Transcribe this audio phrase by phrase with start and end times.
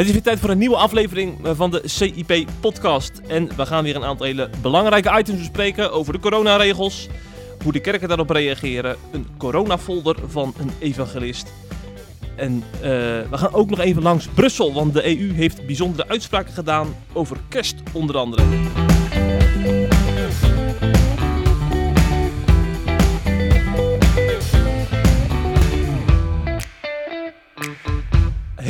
[0.00, 3.20] Het is weer tijd voor een nieuwe aflevering eh, van de CIP-podcast.
[3.26, 7.08] En we gaan weer een aantal hele belangrijke items bespreken over de coronaregels,
[7.62, 11.52] hoe de kerken daarop reageren, een coronafolder van een evangelist.
[12.36, 12.80] En eh,
[13.30, 17.36] we gaan ook nog even langs Brussel, want de EU heeft bijzondere uitspraken gedaan over
[17.48, 18.42] kerst onder andere.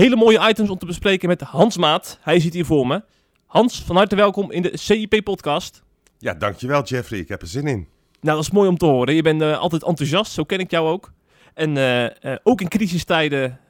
[0.00, 2.18] Hele mooie items om te bespreken met Hans Maat.
[2.20, 3.02] Hij zit hier voor me.
[3.46, 5.82] Hans, van harte welkom in de CIP-podcast.
[6.18, 7.18] Ja, dankjewel Jeffrey.
[7.18, 7.88] Ik heb er zin in.
[8.20, 9.14] Nou, dat is mooi om te horen.
[9.14, 11.12] Je bent eh, altijd enthousiast, zo ken ik jou ook.
[11.54, 13.60] En eh, eh, ook in crisistijden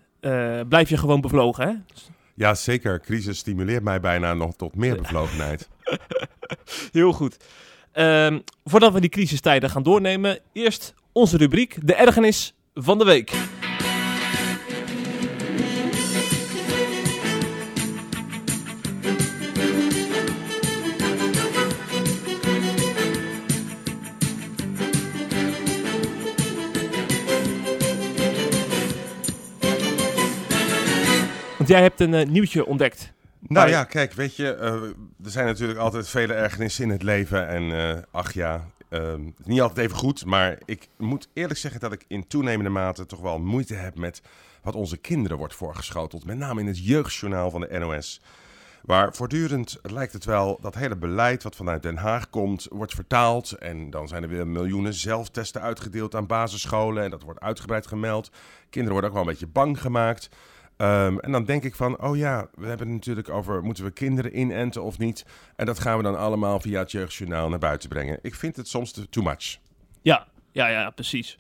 [0.69, 1.75] blijf je gewoon bevlogen, hè?
[2.35, 3.01] Ja, zeker.
[3.01, 5.69] Crisis stimuleert mij bijna nog tot meer bevlogenheid.
[6.93, 7.37] Heel goed.
[7.93, 13.33] Ehm, voordat we die crisistijden gaan doornemen, eerst onze rubriek, de ergernis van de week.
[31.71, 33.13] Jij hebt een eh, nieuwtje ontdekt.
[33.39, 34.73] Nou ja, kijk, weet je, eh,
[35.25, 37.49] er zijn natuurlijk altijd vele ergernissen in het leven.
[37.49, 40.25] En eh, ach ja, het is niet altijd even goed.
[40.25, 44.23] Maar ik moet eerlijk zeggen dat ik in toenemende mate toch wel moeite heb met
[44.63, 46.25] wat onze kinderen wordt voorgeschoteld.
[46.25, 48.21] Met name in het jeugdjournaal van de NOS.
[48.83, 53.53] Waar voortdurend lijkt het wel dat hele beleid wat vanuit Den Haag komt, wordt vertaald.
[53.53, 57.05] En dan zijn er weer miljoenen zelftesten uitgedeeld aan basisscholen.
[57.05, 58.31] En dat wordt uitgebreid gemeld.
[58.71, 60.29] Kinderen worden ook wel een beetje bang gemaakt.
[60.81, 63.91] Ehm, en dan denk ik van, oh ja, we hebben het natuurlijk over, moeten we
[63.91, 65.25] kinderen inenten of niet?
[65.57, 68.19] En dat gaan we dan allemaal via het jeugdjournaal naar buiten brengen.
[68.23, 69.59] Ik vind het soms too much.
[70.03, 71.39] Ja, ja, ja, precies.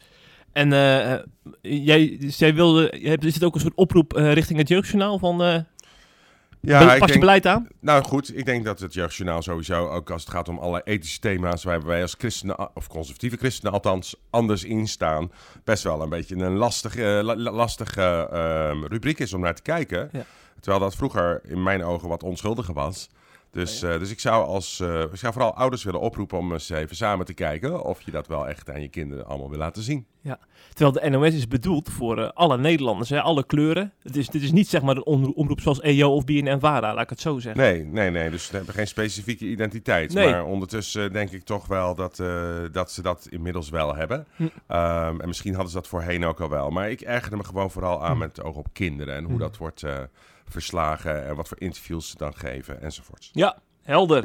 [0.53, 1.19] En eh,
[1.61, 5.67] jij, dus jij wilde, is het ook een soort oproep eh, richting het jeugdjournaal van,
[6.63, 7.67] Ja, pas je denk, beleid aan?
[7.81, 11.19] nou goed, ik denk dat het jeugdjournaal sowieso, ook als het gaat om allerlei ethische
[11.21, 15.31] thema's, waar wij als christenen, of conservatieve christenen althans, anders in staan,
[15.65, 19.63] best wel een beetje een lastige, la- la- lastige ehm, rubriek is om naar te
[19.63, 20.09] kijken.
[20.13, 20.25] Ja.
[20.61, 23.09] Terwijl dat vroeger in mijn ogen wat onschuldiger was.
[23.51, 26.69] Dus, eh, dus ik, zou als, eh, ik zou vooral ouders willen oproepen om eens
[26.71, 29.83] even samen te kijken of je dat wel echt aan je kinderen allemaal wil laten
[29.83, 30.07] zien.
[30.75, 33.93] Terwijl de NOS is bedoeld voor eh, alle Nederlanders, hè, alle kleuren.
[34.03, 37.11] Het is, dit is niet zeg maar een omroep, zoals EO of BNN-VARA, laat ik
[37.11, 37.63] het zo zeggen.
[37.63, 38.31] Nee, nee, nee.
[38.31, 40.13] Dus ze hebben geen specifieke identiteit.
[40.15, 40.31] Nee.
[40.31, 42.17] Maar ondertussen denk ik toch wel dat,
[42.73, 44.27] dat ze dat inmiddels wel hebben.
[44.37, 44.47] Hm.
[44.67, 46.71] Ehm, en misschien hadden ze dat voorheen ook al wel.
[46.71, 48.19] Maar ik ergerde me gewoon vooral aan Hm.
[48.19, 49.15] met het oog op kinderen.
[49.15, 49.39] En hoe Hm.
[49.39, 49.85] dat wordt
[50.51, 53.31] verslagen en wat voor interviews ze dan geven enzovoorts.
[53.33, 54.25] Ja, helder.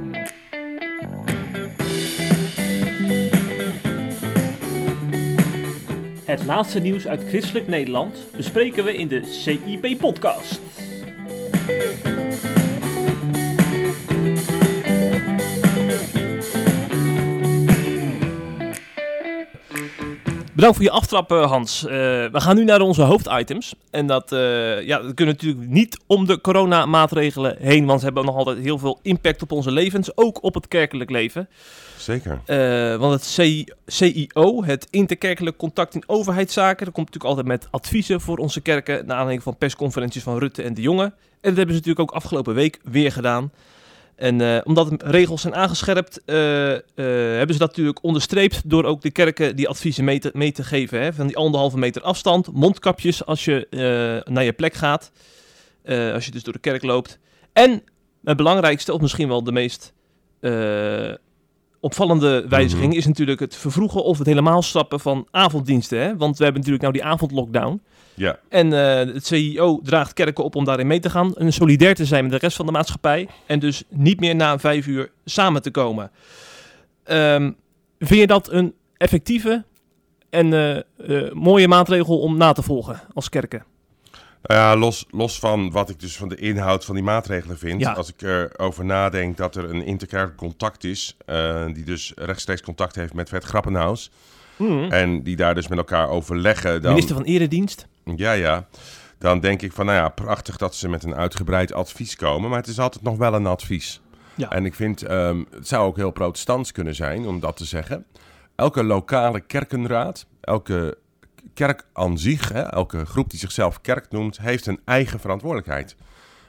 [6.25, 10.61] Het laatste nieuws uit christelijk Nederland bespreken we in de CIP-podcast.
[20.55, 21.85] Bedankt voor je aftrap, Hans.
[21.85, 23.75] Eh, we gaan nu naar onze hoofditems.
[23.91, 28.25] En dat, eh ja, dat kunnen natuurlijk niet om de coronamaatregelen heen, want ze hebben
[28.25, 31.49] nog altijd heel veel impact op onze levens, ook op het kerkelijk leven.
[31.97, 32.41] Zeker.
[32.45, 37.67] Eh, want het CI CIO, het interkerkelijk contact in overheidszaken, dat komt natuurlijk altijd met
[37.71, 41.03] adviezen voor onze kerken, naar aanleiding van persconferenties van Rutte en de Jonge.
[41.03, 43.51] En dat hebben ze natuurlijk ook afgelopen week weer gedaan.
[44.15, 46.81] En eh, omdat de regels zijn aangescherpt, eh, eh,
[47.37, 50.63] hebben ze dat natuurlijk onderstreept door ook de kerken die adviezen mee te, mee te
[50.63, 51.01] geven.
[51.01, 51.13] Hè?
[51.13, 53.67] Van die anderhalve meter afstand, mondkapjes als je
[54.29, 55.11] naar je plek gaat,
[55.85, 57.19] als je dus door de kerk loopt.
[57.53, 57.83] En
[58.23, 59.93] het belangrijkste, of misschien wel de meest
[61.85, 62.97] opvallende wijziging, Mhm.
[62.97, 65.99] is natuurlijk het vervroegen of het helemaal stappen van avonddiensten.
[65.99, 66.17] Hè?
[66.17, 67.81] Want we hebben natuurlijk nou die avondlockdown.
[68.13, 68.39] Ja.
[68.49, 71.33] En eh, het CIO draagt kerken op om daarin mee te gaan.
[71.35, 73.27] En solidair te zijn met de rest van de maatschappij.
[73.45, 76.11] En dus niet meer na vijf uur samen te komen.
[77.03, 77.51] Ehm,
[77.99, 79.63] vind je dat een effectieve
[80.29, 83.63] en eh, eh, mooie maatregel om na te volgen als kerken?
[84.47, 87.81] Ja, los, los van wat ik dus van de inhoud van die maatregelen vind.
[87.81, 87.91] Ja.
[87.91, 91.17] Als ik erover nadenk dat er een interkerkelijk contact is.
[91.25, 94.11] eh, die dus rechtstreeks contact heeft met Vet Grappenhaus.
[94.57, 94.91] Mhm.
[94.91, 96.81] En die daar dus met elkaar overleggen.
[96.81, 97.87] Dan, Minister van Eredienst.
[98.15, 98.67] Ja, ja.
[99.19, 102.49] Dan denk ik van, nou ja, prachtig dat ze met een uitgebreid advies komen.
[102.49, 104.01] Maar het is altijd nog wel een advies.
[104.35, 104.49] Ja.
[104.49, 108.05] En ik vind, ehm, het zou ook heel protestants kunnen zijn om dat te zeggen.
[108.55, 110.97] Elke lokale kerkenraad, elke
[111.55, 115.95] kerk aan zich, hè, elke groep die zichzelf kerk noemt, heeft een eigen verantwoordelijkheid.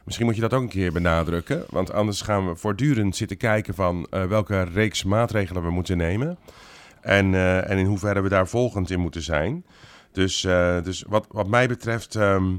[0.07, 1.65] Misschien moet je dat ook een keer benadrukken.
[1.71, 6.39] Want anders gaan we voortdurend zitten kijken van eh, welke reeks maatregelen we moeten nemen.
[7.01, 9.65] En, eh, en in hoeverre we daar volgend in moeten zijn.
[10.13, 12.55] Dus, eh, dus wat, wat mij betreft ehm,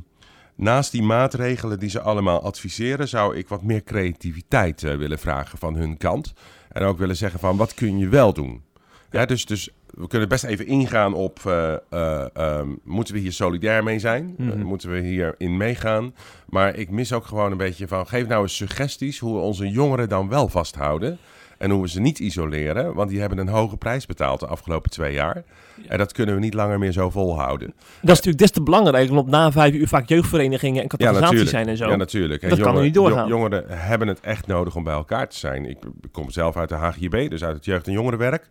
[0.55, 5.75] naast die maatregelen die ze allemaal adviseren, zou ik wat meer creativiteit willen vragen van
[5.75, 6.33] hun kant.
[6.71, 8.63] En ook willen zeggen van wat kun je wel doen.
[9.11, 13.31] Ja, dus, dus we kunnen best even ingaan op, eh, eh, ehm, moeten we hier
[13.33, 14.33] solidair mee zijn?
[14.37, 14.51] Mhm.
[14.51, 16.13] Eh, moeten we hierin meegaan?
[16.49, 19.69] Maar ik mis ook gewoon een beetje van, geef nou eens suggesties hoe we onze
[19.69, 21.17] jongeren dan wel vasthouden.
[21.57, 24.91] En hoe we ze niet isoleren, want die hebben een hoge prijs betaald de afgelopen
[24.91, 25.43] twee jaar.
[25.87, 27.67] En dat kunnen we niet langer meer zo volhouden.
[27.77, 31.67] Dat is natuurlijk des te belangrijk, omdat na vijf uur vaak jeugdverenigingen en categorisaties zijn
[31.67, 31.89] en zo.
[31.89, 32.41] Ja, natuurlijk.
[32.41, 33.27] En Dat kan er niet doorgaan.
[33.27, 35.65] jo- Jongeren hebben het echt nodig om bij elkaar te zijn.
[35.65, 38.47] Ik, ik kom zelf uit de HGB, dus uit het jeugd- en jongerenwerk.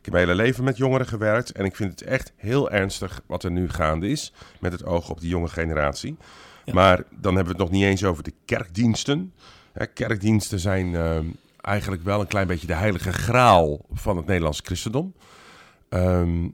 [0.00, 1.52] Ik heb mijn hele leven met jongeren gewerkt.
[1.52, 4.32] En ik vind het echt heel ernstig wat er nu gaande is.
[4.60, 6.16] Met het oog op die jonge generatie.
[6.64, 6.74] Ja.
[6.74, 9.32] Maar dan hebben we het nog niet eens over de kerkdiensten.
[9.72, 11.26] Hè, kerkdiensten zijn ehm,
[11.60, 15.14] eigenlijk wel een klein beetje de heilige graal van het Nederlands christendom.
[15.88, 16.48] Ehm,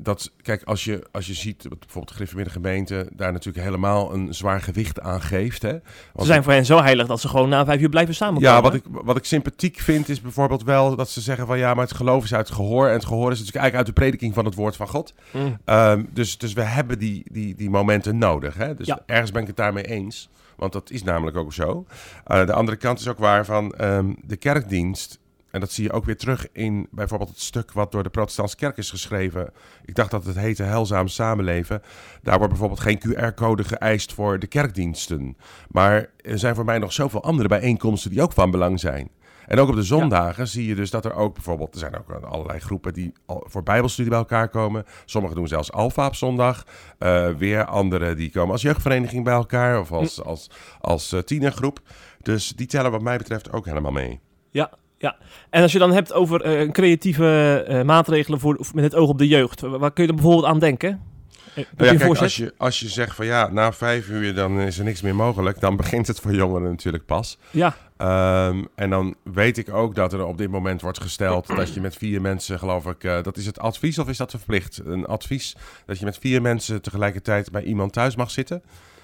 [0.00, 4.34] dat, kijk, als je, als je ziet, dat bijvoorbeeld de gemeente daar natuurlijk helemaal een
[4.34, 5.62] zwaar gewicht aan geeft.
[5.62, 5.68] Hè?
[5.72, 5.80] Ze
[6.12, 8.50] Want- zijn voor hen zo heilig dat ze gewoon na vijf uur blijven samenkomen.
[8.50, 11.74] ja, wat ik, wat ik sympathiek vind is bijvoorbeeld wel dat ze zeggen van ja,
[11.74, 12.86] maar het geloof is uit het gehoor.
[12.86, 15.14] En het gehoor is natuurlijk eigenlijk uit de prediking van het woord van God.
[15.32, 15.58] Mm.
[15.64, 18.54] Ehm, dus, dus we hebben die, die, die momenten nodig.
[18.54, 18.74] Hè?
[18.74, 19.00] Dus Ja.
[19.06, 20.28] ergens ben ik het daarmee eens.
[20.56, 21.86] Want dat is namelijk ook zo.
[22.24, 25.18] Eh, de andere kant is ook waar van ehm, de kerkdienst.
[25.50, 28.56] En dat zie je ook weer terug in bijvoorbeeld het stuk wat door de protestantse
[28.56, 29.52] kerk is geschreven.
[29.84, 31.82] Ik dacht dat het heette Heilzaam Samenleven.
[32.22, 35.36] Daar wordt bijvoorbeeld geen QR-code geëist voor de kerkdiensten.
[35.68, 39.10] Maar er zijn voor mij nog zoveel andere bijeenkomsten die ook van belang zijn.
[39.46, 41.74] En ook op de zondagen zie je dus dat er ook bijvoorbeeld...
[41.74, 44.84] Er zijn ook allerlei groepen die voor bijbelstudie bij elkaar komen.
[45.04, 46.66] Sommigen doen zelfs alfa op zondag.
[46.98, 49.80] Eh, weer anderen die komen als jeugdvereniging bij elkaar.
[49.80, 50.50] Of als, als,
[50.80, 51.80] als eh, tienergroep.
[52.22, 54.20] Dus die tellen wat mij betreft ook helemaal mee.
[54.50, 55.16] Ja, ja.
[55.50, 59.18] En als je dan hebt over eh, creatieve eh, maatregelen voor, met het oog op
[59.18, 60.88] de jeugd, waar kun je er bijvoorbeeld aan denken?
[60.88, 62.22] Eh, Nou ja, een kijk, voorzet?
[62.22, 65.14] als je, als je zegt van ja, na vijf uur dan is er niks meer
[65.14, 65.60] mogelijk.
[65.60, 67.38] Dan begint het voor jongeren natuurlijk pas.
[67.50, 71.74] Ja, Ehm, en dan weet ik ook dat er op dit moment wordt gesteld dat
[71.74, 74.80] je met vier mensen, geloof ik, dat is het advies of is dat verplicht?
[74.84, 75.56] Een advies
[75.86, 78.62] dat je met vier mensen tegelijkertijd bij iemand thuis mag zitten.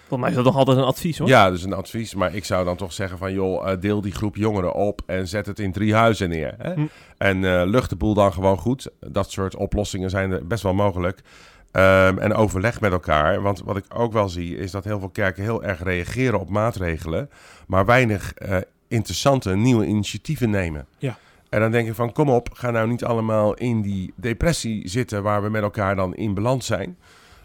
[0.08, 1.28] Volgens mij is dat nog altijd een advies hoor.
[1.28, 2.14] Ja, dus een advies.
[2.14, 5.28] Maar ik zou dan toch zeggen van joh, eh, deel die groep jongeren op en
[5.28, 6.54] zet het in drie huizen neer.
[6.58, 6.74] Hè?
[6.74, 6.86] Hm.
[7.18, 8.90] En eh, lucht de boel dan gewoon goed.
[9.00, 11.22] Dat soort oplossingen zijn er best wel mogelijk.
[11.74, 13.42] Ehm, en overleg met elkaar.
[13.42, 16.48] Want wat ik ook wel zie, is dat heel veel kerken heel erg reageren op
[16.48, 17.30] maatregelen,
[17.66, 18.56] maar weinig eh,
[18.88, 20.86] interessante nieuwe initiatieven nemen.
[20.98, 21.18] Ja.
[21.48, 25.22] En dan denk ik van, kom op, ga nou niet allemaal in die depressie zitten
[25.22, 26.96] waar we met elkaar dan in beland zijn.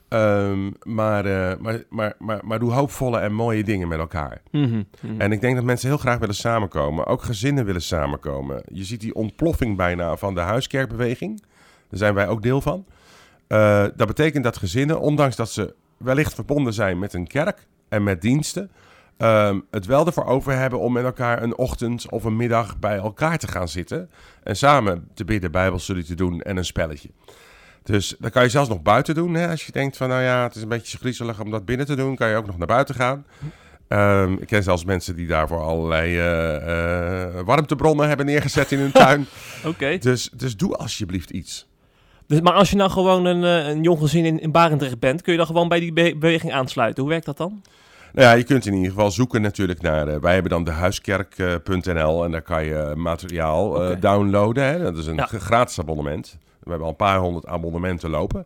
[0.09, 4.41] Ehm, maar, eh, maar, maar, maar, maar doe hoopvolle en mooie dingen met elkaar.
[4.51, 5.21] Mhm, mhm.
[5.21, 7.05] En ik denk dat mensen heel graag willen samenkomen.
[7.05, 8.61] Ook gezinnen willen samenkomen.
[8.71, 11.41] Je ziet die ontploffing bijna van de huiskerkbeweging.
[11.89, 12.85] Daar zijn wij ook deel van.
[13.47, 18.03] Eh, dat betekent dat gezinnen, ondanks dat ze wellicht verbonden zijn met een kerk en
[18.03, 18.71] met diensten,
[19.17, 22.97] ehm, het wel ervoor over hebben om met elkaar een ochtend of een middag bij
[22.97, 24.09] elkaar te gaan zitten.
[24.43, 27.09] En samen te bidden, bijbelstudie te doen en een spelletje.
[27.83, 29.33] Dus dat kan je zelfs nog buiten doen.
[29.33, 29.47] Hè?
[29.49, 31.95] Als je denkt van, nou ja, het is een beetje griezelig om dat binnen te
[31.95, 33.25] doen, kan je ook nog naar buiten gaan.
[33.87, 38.91] Ehm, ik ken zelfs mensen die daarvoor allerlei eh, eh, warmtebronnen hebben neergezet in hun
[39.05, 39.25] tuin.
[39.65, 39.97] Oké.
[39.97, 41.67] dus, dus doe alsjeblieft iets.
[42.27, 45.21] Dus, maar als je nou gewoon een, eh, een jong gezin in, in Barendrecht bent,
[45.21, 47.01] kun je dan gewoon bij die be- beweging aansluiten.
[47.03, 47.61] Hoe werkt dat dan?
[48.13, 50.21] Nou ja, je kunt in ieder geval zoeken natuurlijk naar...
[50.21, 54.63] wij hebben dan de huiskerk.nl en daar kan je materiaal downloaden.
[54.63, 54.79] Hè?
[54.81, 55.25] Dat is een Ja.
[55.25, 56.37] gratis abonnement.
[56.59, 58.45] We hebben al een paar honderd abonnementen lopen.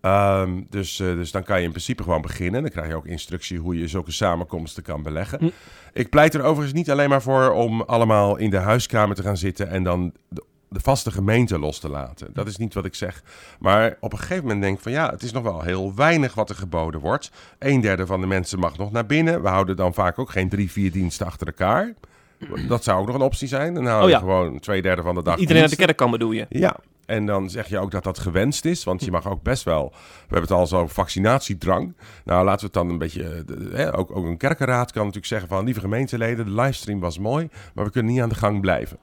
[0.00, 2.62] Ehm, dus, eh, dus dan kan je in principe gewoon beginnen.
[2.62, 5.38] Dan krijg je ook instructie hoe je zulke samenkomsten kan beleggen.
[5.38, 5.48] Hm.
[5.92, 9.36] Ik pleit er overigens niet alleen maar voor om allemaal in de huiskamer te gaan
[9.36, 12.28] zitten en dan de, de vaste gemeente los te laten.
[12.32, 13.22] Dat is niet wat ik zeg.
[13.58, 16.34] Maar op een gegeven moment denk ik van ja, het is nog wel heel weinig
[16.34, 17.30] wat er geboden wordt.
[17.58, 19.42] Een derde van de mensen mag nog naar binnen.
[19.42, 21.94] We houden dan vaak ook geen drie, vier diensten achter elkaar.
[22.68, 23.74] Dat zou ook nog een optie zijn.
[23.74, 24.18] Dan hou Oh je ja.
[24.18, 26.46] gewoon twee derde van de dag Iedereen naar de kerk kan bedoel je?
[26.48, 26.76] Ja,
[27.06, 29.88] en dan zeg je ook dat dat gewenst is, want je mag ook best wel.
[29.92, 31.94] We hebben het al zo over vaccinatiedrang.
[32.24, 33.44] Nou, laten we het dan een beetje.
[33.72, 37.48] eh, ook, ook een kerkenraad kan natuurlijk zeggen van lieve gemeenteleden, de livestream was mooi,
[37.74, 38.98] maar we kunnen niet aan de gang blijven.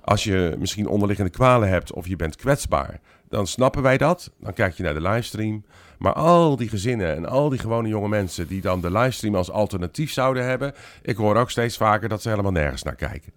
[0.00, 4.30] Als je misschien onderliggende kwalen hebt of je bent kwetsbaar, dan snappen wij dat.
[4.40, 5.64] Dan kijk je naar de livestream.
[5.98, 9.50] Maar al die gezinnen en al die gewone jonge mensen die dan de livestream als
[9.50, 13.32] alternatief zouden hebben, ik hoor ook steeds vaker dat ze helemaal nergens naar kijken.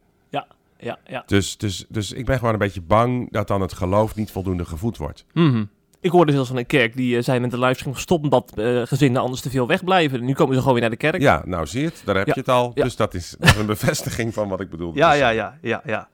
[0.81, 1.24] Ja, ja.
[1.25, 4.65] Dus, dus, dus ik ben gewoon een beetje bang dat dan het geloof niet voldoende
[4.65, 5.25] gevoed wordt.
[5.33, 5.63] Mhm.
[6.01, 8.81] Ik hoorde zelfs van een kerk die uh, zei met de livestream gestopt omdat uh,
[8.86, 10.25] gezinnen anders te veel wegblijven.
[10.25, 11.22] Nu komen ze gewoon weer naar de kerk.
[11.22, 12.74] Ja, nou zie je het, daar heb je het al.
[12.74, 14.91] Dus dat is, dat is, een bevestiging van wat ik bedoel.
[14.96, 16.08] Ja, ja, ja, ja, ja.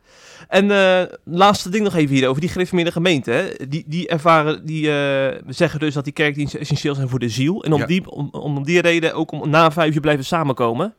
[0.48, 3.32] En uh, laatste ding nog even hier over die gereformeerde gemeente.
[3.32, 3.67] Hè.
[3.67, 4.91] Die, die ervaren, die
[5.48, 7.63] zeggen dus dat die kerkdiensten essentieel zijn voor de ziel.
[7.63, 10.94] En om, die, om, om die reden ook om na vijf uur blijven samenkomen.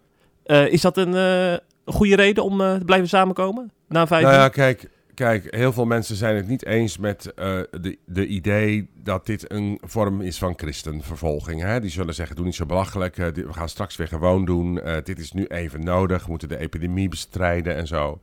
[0.47, 3.73] is dat een goede reden om te blijven samenkomen?
[3.89, 4.41] Na vijf nou uur?
[4.41, 8.91] ja, kijk Kijk, heel veel mensen zijn het niet eens met uh, de, de idee
[8.95, 11.63] dat dit een vorm is van christenvervolging.
[11.63, 11.81] Hè?
[11.81, 14.77] Die zullen zeggen, doe niet zo belachelijk, uh, we gaan straks weer gewoon doen.
[14.77, 18.21] Uh, dit is nu even nodig, we moeten de epidemie bestrijden en zo.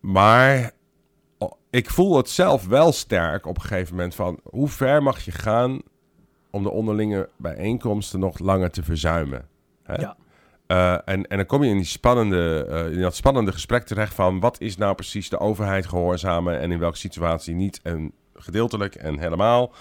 [0.00, 0.70] Maar
[1.70, 4.40] ik voel het zelf wel sterk op een gegeven moment van...
[4.42, 5.82] hoe ver mag je gaan
[6.50, 9.48] om de onderlinge bijeenkomsten nog langer te verzuimen?
[9.82, 9.94] Hè?
[9.94, 10.16] Ja.
[10.66, 14.14] Uh, en, en dan kom je in, die spannende, uh, in dat spannende gesprek terecht
[14.14, 18.94] van wat is nou precies de overheid gehoorzamen en in welke situatie niet en gedeeltelijk
[18.94, 19.72] en helemaal.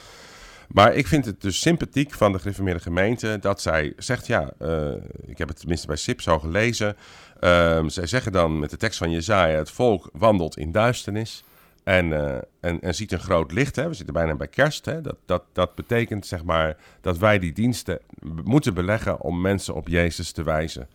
[0.67, 4.91] Maar ik vind het dus sympathiek van de gereformeerde gemeente dat zij zegt, ja, uh,
[5.25, 6.95] ik heb het tenminste bij SIP zo gelezen.
[7.39, 11.43] Ehm, zij zeggen dan met de tekst van Jezaja, het volk wandelt in duisternis.
[11.83, 13.75] En, uh, en, en ziet een groot licht.
[13.75, 13.87] Hè?
[13.87, 14.85] We zitten bijna bij kerst.
[14.85, 15.01] Hè?
[15.01, 17.99] Dat, dat, dat betekent zeg maar, dat wij die diensten
[18.43, 20.87] moeten beleggen om mensen op Jezus te wijzen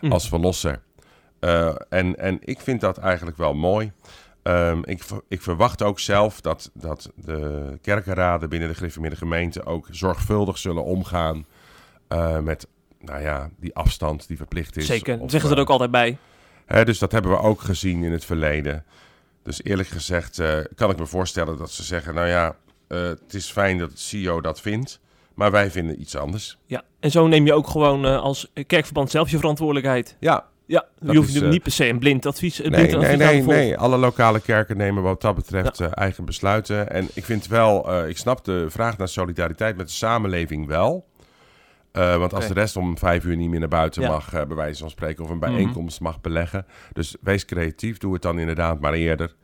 [0.00, 0.12] mm.
[0.12, 0.80] als verlosser.
[1.40, 3.92] Uh, en, en ik vind dat eigenlijk wel mooi.
[4.42, 9.86] Um, ik, ik verwacht ook zelf dat, dat de kerkenraden binnen de gereformeerde gemeente ook
[9.90, 11.46] zorgvuldig zullen omgaan
[12.08, 12.66] uh, met
[13.00, 14.86] nou ja, die afstand die verplicht is.
[14.86, 16.18] Zeker, of, zeggen ze er ook altijd bij.
[16.66, 18.84] Hè, dus dat hebben we ook gezien in het verleden.
[19.46, 22.56] Dus eerlijk gezegd uh, kan ik me voorstellen dat ze zeggen: Nou ja,
[22.88, 25.00] uh, het is fijn dat het CEO dat vindt,
[25.34, 26.58] maar wij vinden iets anders.
[26.66, 30.16] Ja, en zo neem je ook gewoon uh, als kerkverband zelf je verantwoordelijkheid.
[30.20, 30.44] Ja.
[30.68, 33.42] Ja, je hoeft is, niet per se een blind advies, een nee, blind nee, nee,
[33.42, 35.90] nee, alle lokale kerken nemen wat dat betreft ja.
[35.90, 36.90] eigen besluiten.
[36.90, 41.06] En ik vind wel, ik snap de vraag naar solidariteit met de samenleving wel.
[41.96, 42.54] Uh, want als okay.
[42.54, 44.08] de rest om vijf uur niet meer naar buiten ja.
[44.08, 46.14] mag, uh, bij wijze van spreken, of een bijeenkomst mm -hmm.
[46.14, 46.66] mag beleggen.
[46.92, 49.34] Dus wees creatief, doe het dan inderdaad maar eerder.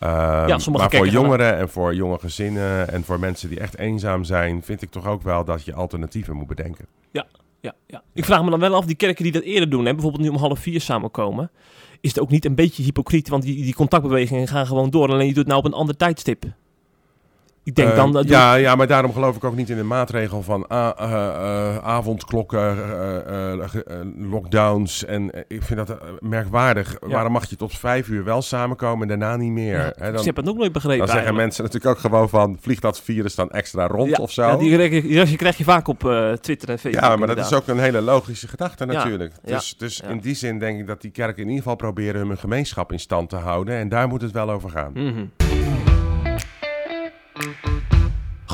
[0.00, 4.62] Ja, maar voor jongeren en voor jonge gezinnen en voor mensen die echt eenzaam zijn,
[4.62, 6.86] vind ik toch ook wel dat je alternatieven moet bedenken.
[7.10, 7.26] Ja,
[7.60, 8.02] ja, ja.
[8.12, 10.28] Ik vraag me dan wel af, die kerken die dat eerder doen, hè, bijvoorbeeld nu
[10.28, 11.50] om half vier samenkomen,
[12.00, 15.26] is het ook niet een beetje hypocriet, want die, die contactbewegingen gaan gewoon door, alleen
[15.26, 16.44] je doet het nou op een ander tijdstip.
[17.64, 20.42] Ik denk dan dat ja, ja, maar daarom geloof ik ook niet in de maatregel
[20.42, 22.76] van uh, uh, avondklokken,
[24.18, 25.04] lockdowns.
[25.04, 26.96] En ik vind dat merkwaardig.
[27.00, 29.86] Waarom mag je tot vijf uur wel samenkomen en daarna niet meer?
[29.86, 31.06] Ik heb het ook nooit begrepen.
[31.06, 34.42] Dan zeggen mensen natuurlijk ook gewoon van, vliegt dat virus dan extra rond of zo?
[34.42, 35.98] Ja, die, krijg je vaak op
[36.40, 37.04] Twitter en Facebook.
[37.04, 39.32] Ja, maar dat is ook een hele logische gedachte natuurlijk.
[39.44, 42.38] Dus, dus in die zin denk ik dat die kerken in ieder geval proberen hun
[42.38, 43.74] gemeenschap in stand te houden.
[43.74, 44.92] En daar moet het wel over gaan.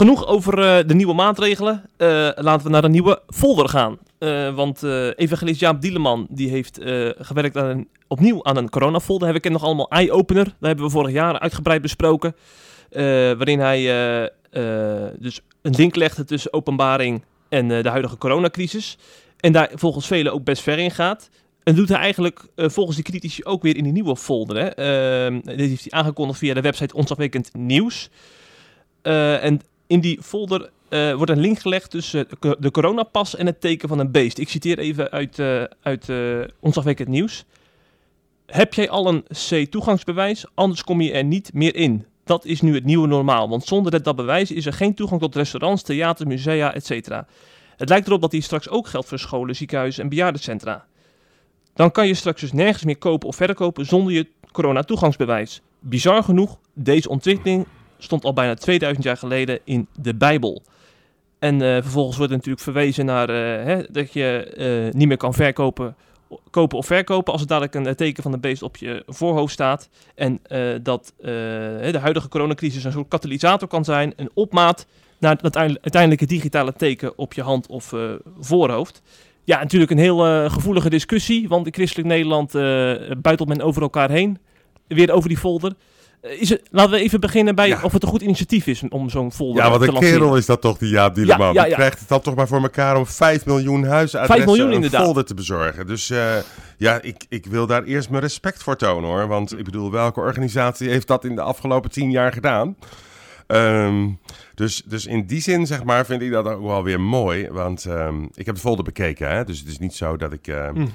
[0.00, 1.82] Genoeg over uh, de nieuwe maatregelen.
[1.98, 3.98] Uh, laten we naar een nieuwe folder gaan.
[4.18, 4.82] Uh, want
[5.16, 6.78] evangelist Jaap Dieleman die heeft
[7.18, 9.26] gewerkt aan een, opnieuw aan een coronafolder.
[9.26, 10.44] Heb ik het nog allemaal eye-opener.
[10.44, 12.36] Dat hebben we vorig jaar uitgebreid besproken.
[12.90, 13.82] waarin hij
[15.18, 18.98] dus een link legde tussen openbaring en de huidige coronacrisis.
[19.40, 21.30] En daar volgens velen ook best ver in gaat.
[21.62, 24.56] En doet hij eigenlijk volgens die critici ook weer in die nieuwe folder.
[24.56, 24.70] Hè?
[25.40, 28.10] dit heeft hij aangekondigd via de website Ontzagwekkend Nieuws.
[29.02, 29.60] en
[29.90, 32.26] in die folder uh, wordt een link gelegd tussen
[32.58, 34.38] de coronapas en het teken van een beest.
[34.38, 37.44] Ik citeer even uit, uh, uit uh, Ontzagwekkend Nieuws.
[38.46, 40.44] Heb jij al een C-toegangsbewijs?
[40.54, 42.06] Anders kom je er niet meer in.
[42.24, 45.34] Dat is nu het nieuwe normaal, want zonder dat bewijs is er geen toegang tot
[45.34, 47.08] restaurants, theaters, musea, etc.
[47.76, 50.86] Het lijkt erop dat hier straks ook geldt voor scholen, ziekenhuizen en bejaardencentra.
[51.74, 55.60] Dan kan je straks dus nergens meer kopen of verkopen zonder je corona-toegangsbewijs.
[55.78, 57.66] Bizar genoeg, deze ontwikkeling
[58.02, 60.62] stond al bijna 2000 jaar geleden in de Bijbel.
[61.40, 64.54] En uh, vervolgens wordt er natuurlijk verwezen naar uh, hè, dat je
[64.88, 65.96] uh, niet meer kan verkopen,
[66.50, 69.88] kopen of verkopen als er dadelijk een teken van de beest op je voorhoofd staat.
[70.14, 70.40] En
[70.82, 74.86] dat de huidige coronacrisis een soort katalysator kan zijn, een opmaat
[75.18, 77.94] naar het uiteindelijke digitale teken op je hand of
[78.40, 79.02] voorhoofd.
[79.44, 82.52] Ja, natuurlijk een heel gevoelige discussie, want in christelijk Nederland
[83.22, 84.38] buitelt men over elkaar heen.
[84.86, 85.72] Weer over die folder.
[86.22, 87.80] Is het, laten we even beginnen bij ja.
[87.82, 89.94] of het een goed initiatief is om zo'n folder ja, te lanceren.
[89.94, 91.52] Ja, wat een kerel is dat toch, die Jaap Dieleman.
[91.52, 94.44] Ja, ja, Die krijgt het dan toch maar voor elkaar om 5 miljoen huisadressen 5
[94.44, 95.04] miljoen, een inderdaad.
[95.04, 95.86] folder te bezorgen.
[95.86, 96.36] Dus uh,
[96.76, 99.26] ja, ik, ik wil daar eerst mijn respect voor tonen hoor.
[99.26, 102.76] Want ik bedoel, welke organisatie heeft dat in de afgelopen 10 jaar gedaan?
[103.46, 104.18] Um,
[104.54, 107.48] dus, dus in die zin, zeg maar, vind ik dat ook wel weer mooi.
[107.50, 109.44] Want um, ik heb de folder bekeken, hè.
[109.44, 110.46] Dus het is niet zo dat ik...
[110.46, 110.90] Uh, mm.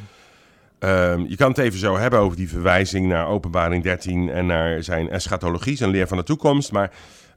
[0.79, 4.83] Um, je kan het even zo hebben over die verwijzing naar openbaring 13 en naar
[4.83, 6.71] zijn eschatologie, zijn leer van de toekomst.
[6.71, 6.91] Maar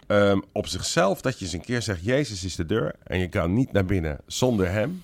[0.06, 3.28] ehm, op zichzelf dat je eens een keer zegt: Jezus is de deur en je
[3.28, 5.02] kan niet naar binnen zonder hem.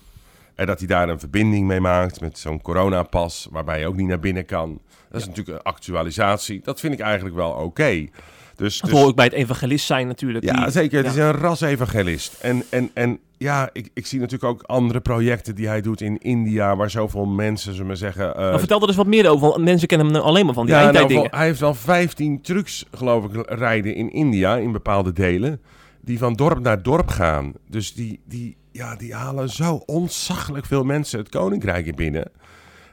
[0.55, 4.07] En dat hij daar een verbinding mee maakt met zo'n coronapas, waarbij je ook niet
[4.07, 4.79] naar binnen kan.
[5.09, 6.61] Dat is natuurlijk een actualisatie.
[6.63, 8.07] Dat vind ik eigenlijk wel oké.
[8.55, 10.45] Dus, Dat dus, hoor ik bij het evangelist zijn natuurlijk.
[10.45, 10.97] ja, Die- zeker.
[10.97, 11.11] Het ja.
[11.11, 12.33] is een ras-evangelist.
[12.41, 16.17] En, en, en ja, ik, ik zie natuurlijk ook andere projecten die hij doet in
[16.17, 18.33] India, waar zoveel mensen, we maar zeggen...
[18.37, 20.75] Maar vertel er eens wat meer over, want mensen kennen hem alleen maar van die
[20.75, 25.61] ja, nou, hij heeft al 15 trucks, geloof ik, rijden in India, in bepaalde delen,
[26.01, 27.53] die van dorp naar dorp gaan.
[27.69, 32.31] Dus die, die, ja, die halen zo ontzaglijk veel mensen het koninkrijk in binnen.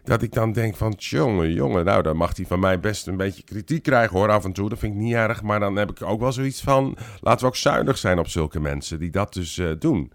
[0.04, 3.16] Dat ik dan denk van, jongen, jongen, nou, dan mag hij van mij best een
[3.16, 4.68] beetje kritiek krijgen hoor, af en toe.
[4.68, 7.46] Dat vind ik niet erg, maar dan heb ik ook wel zoiets van, laten we
[7.46, 10.12] ook zuinig zijn op zulke mensen die dat dus eh, doen.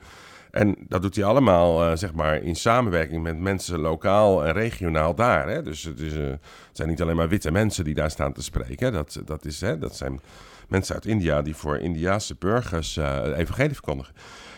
[0.52, 5.16] En dat doet hij allemaal, eh, zeg maar, in samenwerking met mensen lokaal en regionaal
[5.16, 5.50] daar.
[5.50, 5.64] Hè?
[5.64, 6.40] Dus het, is, eh, het
[6.72, 8.94] zijn niet alleen maar witte mensen die daar staan te spreken.
[8.94, 10.20] Dat, dat, is, hè, dat zijn
[10.68, 14.14] mensen uit India die voor Indiaanse burgers het evangelie verkondigen.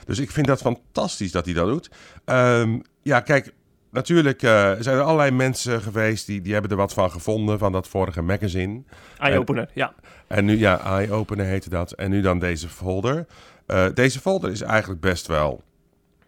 [0.05, 1.89] Dus ik vind dat fantastisch dat hij dat doet.
[2.25, 3.53] Ehm, ja, kijk,
[3.89, 7.71] natuurlijk eh, zijn er allerlei mensen geweest die, die hebben er wat van gevonden van
[7.71, 8.81] dat vorige magazine.
[9.17, 9.93] Eye-opener, ja.
[10.27, 11.91] En nu, ja, Eye-Opener heette dat.
[11.91, 13.25] En nu dan deze folder.
[13.65, 15.63] Eh, deze folder is eigenlijk best wel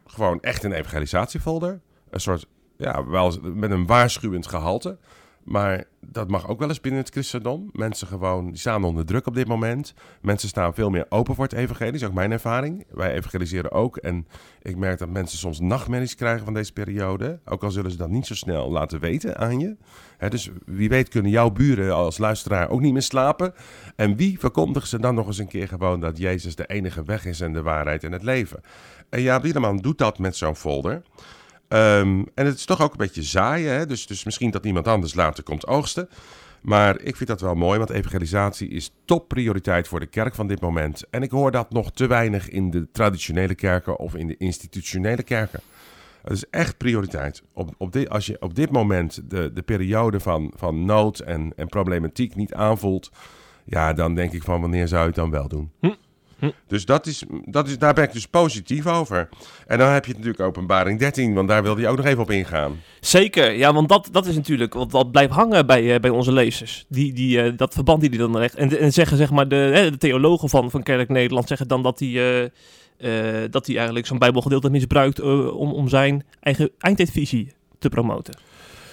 [0.06, 1.80] gewoon echt een evangelisatiefolder.
[2.10, 2.46] Een soort,
[2.78, 4.98] ja, wel met een waarschuwend gehalte.
[5.44, 7.70] Maar dat mag ook wel eens binnen het christendom.
[7.72, 9.94] Mensen gewoon, staan onder druk op dit moment.
[10.22, 12.06] Mensen staan veel meer open voor het evangelie.
[12.06, 12.86] Ook mijn ervaring.
[12.90, 13.98] Wij evangeliseren ook.
[13.98, 14.28] En
[14.62, 17.40] ik merk dat mensen soms nachtmerries krijgen van deze periode.
[17.46, 19.76] Ook al zullen ze dat niet zo snel laten weten aan je.
[20.30, 23.54] Dus wie weet kunnen jouw buren als luisteraar ook niet meer slapen.
[23.96, 27.26] En wie verkondigt ze dan nog eens een keer gewoon dat Jezus de enige weg
[27.26, 28.62] is en de waarheid en het leven?
[29.10, 31.02] En Jaap Wieleman doet dat met zo'n folder.
[31.72, 33.86] Ehm, en het is toch ook een beetje zaaien, hè?
[33.86, 36.10] Dus, dus misschien dat iemand anders later komt oogsten.
[36.62, 40.62] Maar ik vind dat wel mooi, want evangelisatie is topprioriteit voor de kerk van dit
[40.62, 41.04] moment.
[41.10, 45.24] En ik hoor dat nog te weinig in de traditionele kerken of in de institutionele
[45.24, 45.60] kerken.
[46.22, 47.44] Het is echt prioriteit.
[47.54, 51.54] Op, op dit, als je op dit moment de, de periode van, van nood en,
[51.56, 53.12] en problematiek niet aanvoelt,
[53.64, 55.72] ja, dan denk ik van wanneer zou je het dan wel doen?
[55.80, 55.94] Hm.
[56.42, 56.50] Hm.
[56.68, 59.30] Dus dat is, dat is, daar ben ik dus positief over.
[59.68, 62.32] En dan heb je natuurlijk openbaring 13, want daar wilde je ook nog even op
[62.32, 62.82] ingaan.
[63.00, 66.32] Zeker, ja, want dat, dat is natuurlijk wat, wat blijft hangen bij, eh, bij onze
[66.32, 66.86] lezers.
[66.88, 68.56] Die, die, eh, dat verband die die dan recht.
[68.56, 72.00] En, en zeggen zeg maar, de, de theologen van, van Kerk Nederland zeggen dan dat
[72.00, 72.52] hij
[72.98, 73.10] eh,
[73.50, 78.38] dat hij eigenlijk zo'n Bijbelgedeelte misbruikt om, om zijn eigen eindtijdvisie te promoten.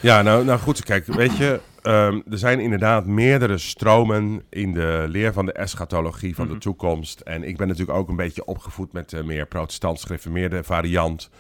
[0.01, 5.05] Ja, nou, nou goed, kijk, weet je, ehm, er zijn inderdaad meerdere stromen in de
[5.09, 6.55] leer van de eschatologie van Mhm.
[6.55, 7.21] de toekomst.
[7.21, 11.31] En ik ben natuurlijk ook een beetje opgevoed met de meer protestants gereformeerde variant.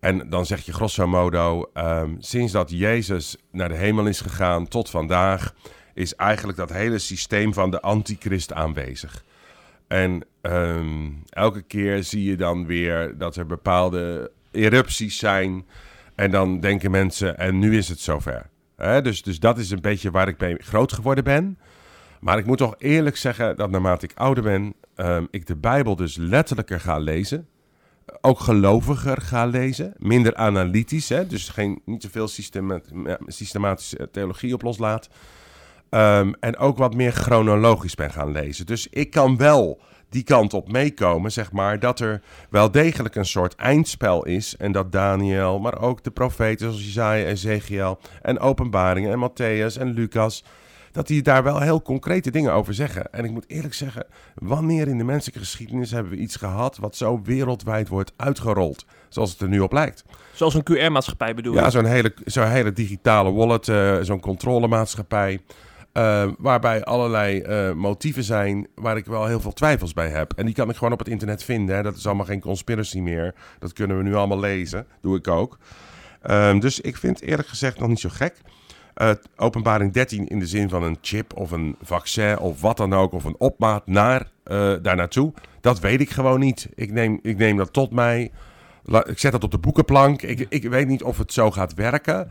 [0.00, 4.68] En dan zeg je grosso modo, ehm, sinds dat Jezus naar de hemel is gegaan
[4.68, 5.54] tot vandaag,
[5.94, 9.24] is eigenlijk dat hele systeem van de antichrist aanwezig.
[9.88, 15.66] En ehm, elke keer zie je dan weer dat er bepaalde erupties zijn.
[16.14, 18.46] En dan denken mensen, en nu is het zover.
[18.76, 21.58] Hè, dus, dus dat is een beetje waar ik mee groot geworden ben.
[22.20, 25.96] Maar ik moet toch eerlijk zeggen dat naarmate ik ouder ben, ehm, ik de Bijbel
[25.96, 27.48] dus letterlijker ga lezen.
[28.20, 29.94] Ook geloviger ga lezen.
[29.96, 32.88] Minder analytisch, hè, dus geen, niet zoveel systemat
[33.26, 35.08] systematische theologie op loslaat.
[35.88, 38.66] Ehm, en ook wat meer chronologisch ben gaan lezen.
[38.66, 39.80] Dus ik kan wel
[40.16, 44.56] die kant op meekomen, zeg maar, dat er wel degelijk een soort eindspel is.
[44.56, 49.90] En dat Daniel, maar ook de profeten zoals Isaiah, Ezekiel en Openbaringen en Matthäus en
[49.92, 50.44] Lucas,
[50.92, 53.12] dat die daar wel heel concrete dingen over zeggen.
[53.12, 56.96] En ik moet eerlijk zeggen, wanneer in de menselijke geschiedenis hebben we iets gehad wat
[56.96, 60.04] zo wereldwijd wordt uitgerold, zoals het er nu op lijkt?
[60.32, 61.70] Zoals een QR-maatschappij bedoel Ja, je?
[61.70, 65.40] zo'n hele, zo'n hele digitale wallet, eh, zo'n controlemaatschappij.
[65.96, 70.32] Eh, waarbij allerlei eh, motieven zijn waar ik wel heel veel twijfels bij heb.
[70.32, 71.76] En die kan ik gewoon op het internet vinden.
[71.76, 71.82] Hè.
[71.82, 73.34] Dat is allemaal geen conspiracy meer.
[73.58, 74.86] Dat kunnen we nu allemaal lezen.
[75.00, 75.58] Doe ik ook.
[76.22, 78.34] Ehm, dus ik vind eerlijk gezegd nog niet zo gek.
[79.36, 83.12] Openbaring 13 in de zin van een chip of een vaccin of wat dan ook.
[83.12, 85.32] Of een opmaat naar, eh, daar naartoe.
[85.60, 86.68] Dat weet ik gewoon niet.
[86.74, 88.30] Ik neem, ik neem dat tot mij.
[89.04, 90.22] Ik zet dat op de boekenplank.
[90.22, 92.30] Ik, ik weet niet of het zo gaat werken.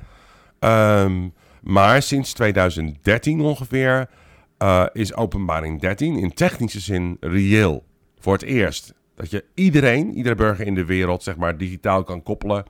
[0.60, 1.28] Ehm,
[1.66, 4.10] maar sinds 2013 ongeveer
[4.58, 7.86] eh, is openbaring 13 in technische zin reëel.
[8.20, 8.94] Voor het eerst.
[9.16, 12.66] Dat je iedereen, iedere burger in de wereld, zeg maar, digitaal kan koppelen.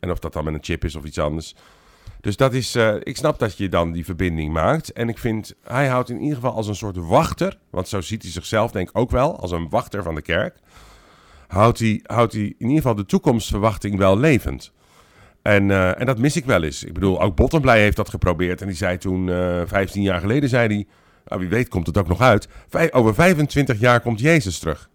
[0.00, 1.54] En of dat dan met een chip is of iets anders.
[2.20, 4.92] Dus dat is, eh, ik snap dat je dan die verbinding maakt.
[4.92, 8.22] En ik vind, hij houdt in ieder geval als een soort wachter, want zo ziet
[8.22, 10.58] hij zichzelf denk ik ook wel, als een wachter van de kerk.
[11.46, 14.72] Houdt hij, houdt hij in ieder geval de toekomstverwachting wel levend.
[15.44, 16.84] En, eh, en dat mis ik wel eens.
[16.84, 18.60] Ik bedoel, ook Bottomblij heeft dat geprobeerd.
[18.60, 20.86] En die zei toen, eh 15 jaar geleden, zei hij...
[21.24, 22.48] Nou, wie weet komt het ook nog uit.
[22.90, 24.88] Over 25 jaar komt Jezus terug.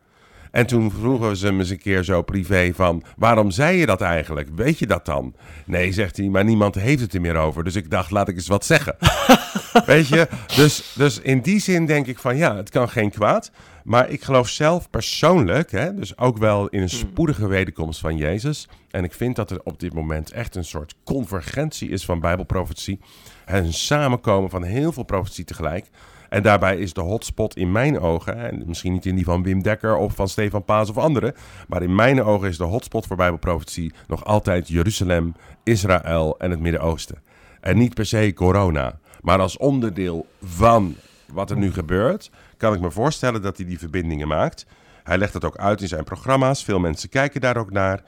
[0.52, 3.04] En toen vroegen ze hem eens een keer zo privé van...
[3.18, 4.50] waarom zei je dat eigenlijk?
[4.56, 5.36] Weet je dat dan?
[5.66, 7.64] Nee, zegt hij, maar niemand heeft het er meer over.
[7.64, 8.96] Dus ik dacht, laat ik eens wat zeggen.
[9.86, 10.28] Weet je?
[10.56, 13.52] Dus, dus in die zin denk ik van ja, het kan geen kwaad.
[13.84, 18.68] Maar ik geloof zelf persoonlijk, hè, dus ook wel in een spoedige wederkomst van Jezus.
[18.90, 23.00] En ik vind dat er op dit moment echt een soort convergentie is van Bijbelprofetie.
[23.46, 25.90] Een samenkomen van heel veel profetie tegelijk.
[26.30, 29.64] En daarbij is de hotspot in mijn ogen, en misschien niet in die van Wim
[29.64, 31.36] Dekker of van Stefan Paas of anderen,
[31.68, 36.60] maar in mijn ogen is de hotspot voor Bijbelprofetie nog altijd Jeruzalem, Israël en het
[36.60, 37.18] Midden-Oosten.
[37.62, 40.96] En niet per se corona, maar als onderdeel van
[41.34, 44.66] wat er nu gebeurt, kan ik me voorstellen dat hij die verbindingen maakt.
[45.04, 48.04] Hij legt het ook uit in zijn programma's, veel mensen kijken daar ook naar.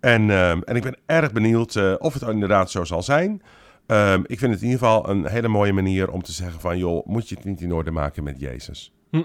[0.00, 3.42] En, ehm, en ik ben erg benieuwd eh, of het inderdaad zo zal zijn.
[3.86, 6.78] Ehm, ik vind het in ieder geval een hele mooie manier om te zeggen van...
[6.78, 8.92] joh, moet je het niet in orde maken met Jezus?
[9.10, 9.22] Hm,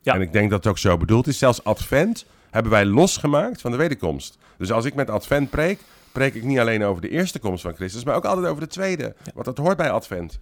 [0.00, 0.14] ja.
[0.14, 1.38] En ik denk dat het ook zo bedoeld is.
[1.38, 4.38] Zelfs Advent hebben wij losgemaakt van de wederkomst.
[4.58, 5.80] Dus als ik met Advent preek,
[6.14, 8.04] preek ik niet alleen over de eerste komst van Christus...
[8.04, 9.14] maar ook altijd over de tweede.
[9.34, 10.40] Want dat hoort bij Advent.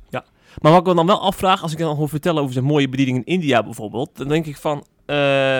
[0.61, 2.89] Maar wat ik me dan wel afvraag, als ik dan hoor vertellen over zijn mooie
[2.89, 5.59] bediening in India bijvoorbeeld, dan denk ik van, eh,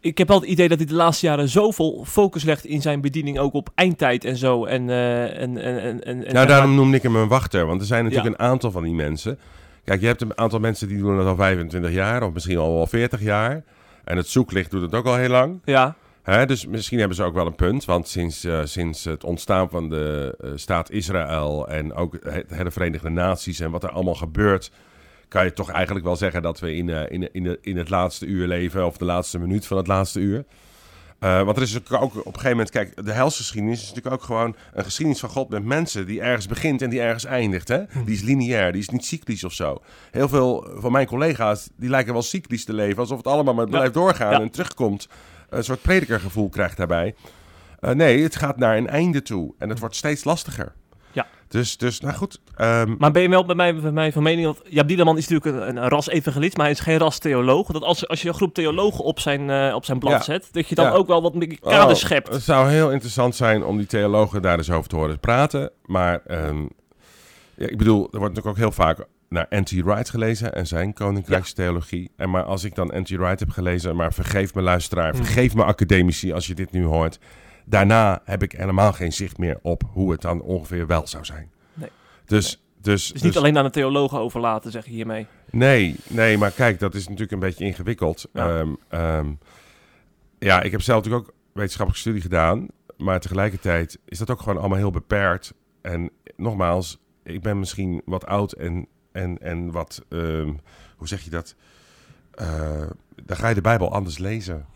[0.00, 3.00] ik heb wel het idee dat hij de laatste jaren zoveel focus legt in zijn
[3.00, 4.64] bediening ook op eindtijd en zo.
[4.64, 7.66] En, eh, en, en, en, nou, daarom noemde ik hem een wachter.
[7.66, 8.44] Want er zijn natuurlijk Ja.
[8.44, 9.38] een aantal van die mensen.
[9.84, 12.22] Kijk, je hebt een aantal mensen die doen het al 25 jaar...
[12.22, 13.64] of misschien al wel 40 jaar.
[14.04, 15.60] En het zoeklicht doet het ook al heel lang.
[15.64, 15.94] Ja,
[16.26, 17.84] Hè, dus misschien hebben ze ook wel een punt.
[17.84, 22.70] Want sinds, eh, sinds het ontstaan van de eh, staat Israël en ook het, de
[22.70, 24.70] Verenigde Naties en wat er allemaal gebeurt,
[25.28, 28.26] kan je toch eigenlijk wel zeggen dat we in, eh, in, in, in het laatste
[28.26, 30.44] uur leven, of de laatste minuut van het laatste uur.
[31.18, 34.56] Want er is ook op een gegeven moment, kijk, de helsgeschiedenis is natuurlijk ook gewoon
[34.74, 37.68] een geschiedenis van God met mensen die ergens begint en die ergens eindigt.
[37.68, 37.82] Hè?
[38.04, 39.82] Die is lineair, die is niet cyclisch of zo.
[40.10, 43.64] Heel veel van mijn collega's, die lijken wel cyclisch te leven, alsof het allemaal maar
[43.64, 43.70] Ja.
[43.70, 44.40] blijft doorgaan Ja.
[44.40, 45.08] en terugkomt.
[45.56, 47.14] Een soort predikergevoel krijgt daarbij.
[47.80, 50.72] Eh, nee, het gaat naar een einde toe en het wordt steeds lastiger.
[51.12, 51.26] Ja.
[51.48, 52.40] Dus, dus nou goed.
[52.56, 55.28] ehm, maar ben je wel bij mij, bij mij van mening, want Jaap Dieleman is
[55.28, 57.66] natuurlijk een, een ras-evangelist, maar hij is geen ras-theoloog.
[57.70, 60.22] Dat als, als je een groep theologen op zijn, eh, op zijn blad Ja.
[60.22, 60.92] zet, dat je dan Ja.
[60.92, 62.28] ook wel wat meer kader Oh, schept.
[62.28, 65.70] Het zou heel interessant zijn om die theologen daar eens over te horen praten.
[65.84, 66.62] Maar ehm,
[67.54, 69.70] ja, ik bedoel, er wordt natuurlijk ook heel vaak naar N.T.
[69.70, 72.10] Wright gelezen en zijn koninkrijkstheologie.
[72.16, 73.08] En maar als ik dan N.T.
[73.08, 75.24] Wright heb gelezen, maar vergeef me luisteraar, Hmm.
[75.24, 77.18] vergeef me academici als je dit nu hoort.
[77.64, 81.50] Daarna heb ik helemaal geen zicht meer op hoe het dan ongeveer wel zou zijn.
[81.74, 81.90] Nee.
[82.26, 85.26] Dus, dus, Dus niet alleen aan de theologen overlaten, zeg je hiermee.
[85.50, 88.28] Nee, nee, maar kijk, dat is natuurlijk een beetje ingewikkeld.
[88.32, 88.64] Ja.
[88.90, 89.24] Ja,
[90.38, 92.66] ja ik heb zelf natuurlijk ook wetenschappelijke studie gedaan.
[92.96, 95.54] Maar tegelijkertijd is dat ook gewoon allemaal heel beperkt.
[95.82, 100.52] En nogmaals, ik ben misschien wat oud en, en, en wat, ehm,
[100.96, 101.54] hoe zeg je dat?
[102.30, 102.86] Eh,
[103.24, 104.66] dan ga je de Bijbel anders lezen.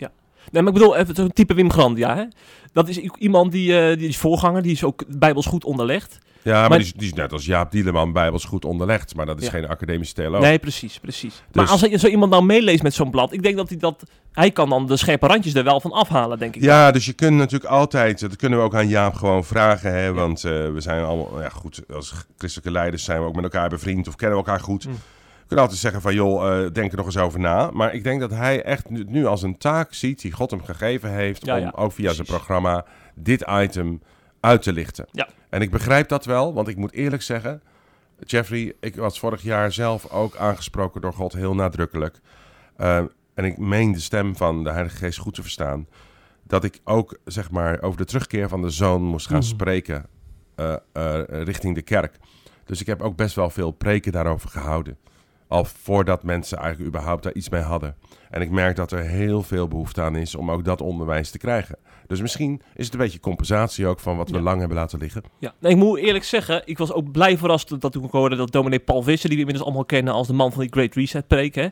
[0.51, 2.25] Nee, maar ik bedoel, even zo'n type Wim Grandia, hè?
[2.73, 6.19] Dat is iemand die, eh, die is voorganger, die is ook bijbels goed onderlegd.
[6.43, 9.15] Ja, maar, Maar- die, is, die is net als Jaap Dieleman Bijbels goed onderlegd.
[9.15, 9.51] Maar dat is Ja.
[9.51, 10.41] geen academische theoloog.
[10.43, 11.43] Nee, precies, precies.
[11.53, 13.79] Maar Dus- als er zo iemand nou meeleest met zo'n blad, ik denk dat hij
[13.79, 14.03] dat...
[14.33, 16.63] Hij kan dan de scherpe randjes er wel van afhalen, denk ik.
[16.63, 20.13] Ja, dus je kunt natuurlijk altijd, dat kunnen we ook aan Jaap gewoon vragen, hè,
[20.13, 23.69] want eh, we zijn allemaal, ja goed, als christelijke leiders zijn we ook met elkaar
[23.69, 24.87] bevriend of kennen we elkaar goed.
[24.87, 24.93] Mm.
[24.93, 27.71] We kunnen altijd zeggen van, joh, eh, denk er nog eens over na.
[27.73, 30.65] Maar ik denk dat hij echt nu, nu als een taak ziet die God hem
[30.65, 34.03] gegeven heeft, Ja, om ook via zijn programma dit item
[34.41, 35.07] uit te lichten.
[35.13, 35.29] Ja.
[35.51, 37.63] En ik begrijp dat wel, want ik moet eerlijk zeggen,
[38.27, 42.21] Jeffrey, ik was vorig jaar zelf ook aangesproken door God heel nadrukkelijk.
[42.77, 42.97] Eh,
[43.35, 45.87] en ik meen de stem van de Heilige Geest goed te verstaan.
[46.43, 49.47] Dat ik ook zeg maar over de terugkeer van de zoon moest gaan Mhm.
[49.47, 50.07] spreken
[50.55, 52.17] eh, eh, richting de kerk.
[52.65, 54.99] Dus ik heb ook best wel veel preken daarover gehouden.
[55.49, 57.97] Al voordat mensen eigenlijk überhaupt daar iets mee hadden.
[58.31, 61.39] En ik merk dat er heel veel behoefte aan is om ook dat onderwijs te
[61.39, 61.77] krijgen.
[62.07, 64.43] Dus misschien is het een beetje compensatie ook van wat we Ja.
[64.43, 65.23] lang hebben laten liggen.
[65.39, 65.53] Ja.
[65.61, 68.53] Nee, ik moet eerlijk zeggen, ik was ook blij verrast dat toen ik hoorde dat
[68.53, 71.27] dominee Paul Visser, die we inmiddels allemaal kennen als de man van die Great Reset
[71.27, 71.67] preek, hè,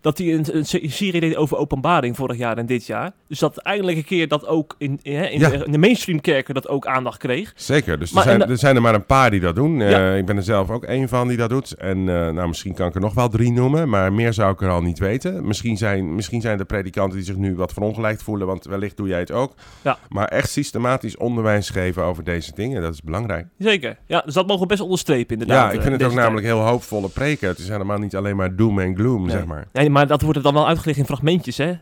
[0.00, 3.12] dat hij een, een se- serie deed over openbaring vorig jaar en dit jaar.
[3.28, 5.48] Dus dat eindelijk een keer dat ook in, in, hè, in, Ja.
[5.50, 7.52] de, in de mainstream kerken dat ook aandacht kreeg.
[7.56, 9.80] Zeker, dus er, zijn, er zijn er maar een paar die dat doen.
[9.80, 11.72] Eh, ik ben er zelf ook één van die dat doet.
[11.72, 14.60] En eh, nou, misschien kan ik er nog wel drie noemen, maar meer zou ik
[14.62, 15.46] er al niet weten.
[15.46, 19.08] Misschien zijn, misschien zijn er predikanten die zich nu wat verongelijkt voelen, want wellicht doe
[19.08, 19.54] jij het ook.
[19.82, 19.98] Ja.
[20.08, 23.46] Maar echt systematisch onderwijs geven over deze dingen, dat is belangrijk.
[23.58, 23.96] Zeker.
[24.06, 25.56] Ja, dus dat mogen we best onderstrepen inderdaad.
[25.66, 26.24] ja, ik eh, vind het deze ook tijd.
[26.26, 27.48] namelijk heel hoopvolle preken.
[27.48, 29.30] Het is helemaal niet alleen maar doom en gloom, Nee.
[29.30, 29.66] zeg maar.
[29.72, 31.72] Nee, maar dat wordt er dan wel uitgelegd in fragmentjes, hè?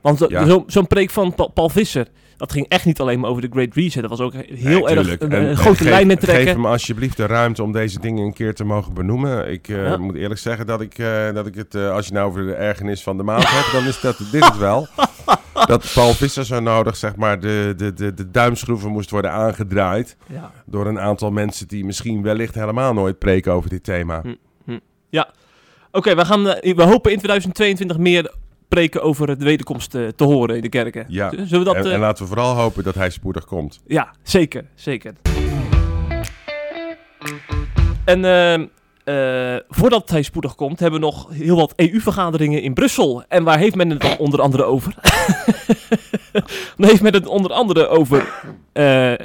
[0.00, 2.08] Want zo- zo'n preek van Pa- Paul Visser,
[2.40, 4.00] dat ging echt niet alleen maar over de Great Reset.
[4.00, 6.54] Dat was ook heel Nee, erg een, En- een en grote geef- lijnen Geef trekken.
[6.54, 9.50] hem alsjeblieft de ruimte om deze dingen een keer te mogen benoemen.
[9.50, 9.96] Ik eh, Ja.
[9.96, 12.54] moet eerlijk zeggen dat ik, eh, dat ik het, eh, als je nou over de
[12.54, 14.86] ergernis van de maand hebt, dan is dat dit het wel.
[15.66, 20.16] Dat Paul Visser zo nodig, zeg maar, de, de, de, de duimschroeven moest worden aangedraaid
[20.26, 20.50] Ja.
[20.66, 24.22] door een aantal mensen die misschien wellicht helemaal nooit preken over dit thema.
[24.64, 24.78] Hm.
[25.92, 28.32] Oké, we, gaan, we hopen in 2022 meer
[28.70, 31.04] preken over de wederkomst eh, te horen in de kerken.
[31.08, 31.30] Ja.
[31.30, 31.74] Zullen we dat...
[31.74, 33.80] en, eh, en laten we vooral hopen dat hij spoedig komt.
[33.86, 35.12] Ja, zeker, zeker.
[38.04, 38.66] En ehm,
[39.04, 43.24] eh, voordat hij spoedig komt, hebben we nog heel wat EU-vergaderingen in Brussel.
[43.28, 44.94] En waar heeft men het dan onder andere over?
[46.76, 48.44] dan heeft men het onder andere over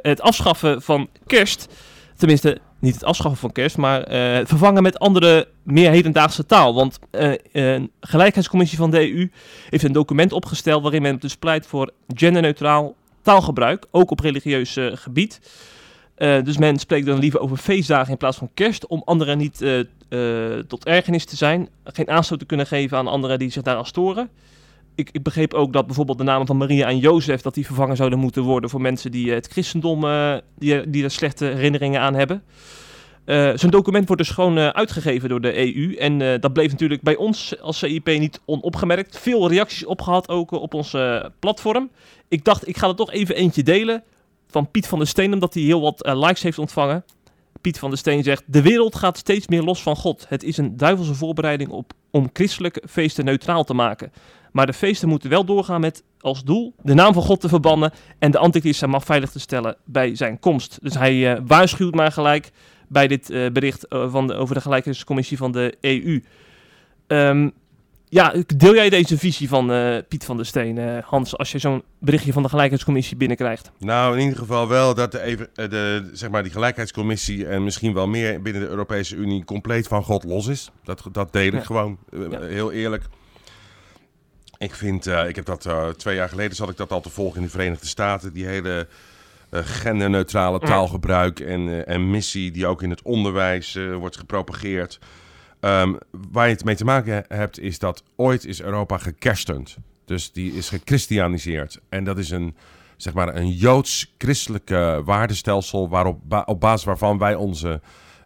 [0.02, 1.74] het afschaffen van kerst.
[2.18, 6.74] Tenminste, niet het afschaffen van kerst, maar eh, vervangen met andere, meer hedendaagse taal.
[6.74, 9.30] Want eh, een gelijkheidscommissie van de EU
[9.70, 14.88] heeft een document opgesteld waarin men dus pleit voor genderneutraal taalgebruik, ook op religieus eh,
[14.94, 15.40] gebied.
[16.18, 19.66] Dus men spreekt dan liever over feestdagen in plaats van kerst, om anderen niet
[20.68, 24.30] tot ergernis te zijn, geen aanstoot te kunnen geven aan anderen die zich daaraan storen.
[24.96, 27.96] Ik, ik begreep ook dat bijvoorbeeld de namen van Maria en Jozef, dat die vervangen
[27.96, 32.02] zouden moeten worden voor mensen die eh, het christendom, eh, die, die er slechte herinneringen
[32.02, 32.44] aan hebben.
[33.26, 35.96] Eh, Zo'n document wordt dus gewoon uitgegeven door de EU.
[35.96, 39.20] En dat bleef natuurlijk bij ons als CIP niet onopgemerkt.
[39.20, 40.96] Veel reacties opgehad ook op ons
[41.40, 41.90] platform.
[42.28, 44.04] Ik dacht, ik ga er toch even eentje delen
[44.48, 47.06] van Piet van der Steen, omdat hij heel wat likes heeft ontvangen.
[47.62, 50.26] Piet van der Steen zegt: De wereld gaat steeds meer los van God.
[50.30, 54.12] Het is een duivelse voorbereiding op, om christelijke feesten neutraal te maken.
[54.56, 57.92] Maar de feesten moeten wel doorgaan met als doel de naam van God te verbannen
[58.20, 60.78] en de antichrist zijn macht veilig te stellen bij zijn komst.
[60.82, 62.52] Dus hij eh, waarschuwt maar gelijk
[62.88, 66.24] bij dit eh, bericht eh, van de, over de gelijkheidscommissie van de EU.
[67.08, 67.50] Ehm,
[68.10, 69.72] ja, deel jij deze visie van
[70.08, 73.72] Piet van der Steen, Hans, als je zo'n berichtje van de gelijkheidscommissie binnenkrijgt?
[73.80, 78.08] Nou, in ieder geval wel dat de, de, zeg maar die gelijkheidscommissie en misschien wel
[78.08, 80.72] meer binnen de Europese Unie compleet van God los is.
[80.84, 81.60] Dat, dat deel ik Ja.
[81.60, 81.98] gewoon,
[82.32, 82.42] Ja.
[82.42, 83.04] heel eerlijk.
[84.66, 87.10] Ik vind, eh, ik heb dat eh, twee jaar geleden zat ik dat al te
[87.10, 88.34] volgen in de Verenigde Staten.
[88.34, 88.88] Die hele
[89.50, 95.00] eh, genderneutrale taalgebruik en, en missie die ook in het onderwijs wordt gepropageerd.
[95.60, 95.94] Ehm,
[96.32, 99.78] waar je het mee te maken hebt is dat ooit is Europa gekerstend.
[100.06, 101.80] Dus die is gechristianiseerd.
[101.90, 102.56] En dat is een,
[102.98, 107.82] zeg maar, een joods-christelijke waardestelsel waarop, ba- op basis waarvan wij onze,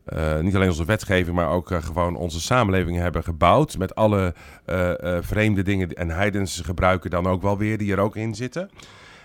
[0.10, 3.78] eh, niet alleen onze wetgeving, maar ook eh, gewoon onze samenleving hebben gebouwd.
[3.78, 4.34] Met alle
[4.66, 4.92] eh,
[5.22, 8.70] vreemde dingen en heidense gebruiken dan ook wel weer, die er ook in zitten.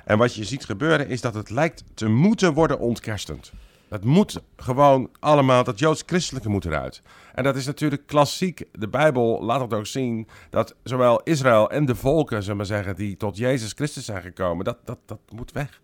[0.05, 3.53] En wat je ziet gebeuren is dat het lijkt te moeten worden ontkerstend.
[3.89, 7.03] Het moet gewoon allemaal, dat joods-christelijke moet eruit.
[7.35, 8.65] En dat is natuurlijk klassiek.
[8.73, 12.97] De Bijbel laat het ook zien dat zowel Israël en de volken, zullen maar zeggen,
[12.97, 15.81] die tot Jezus Christus zijn gekomen, dat, dat, dat moet weg.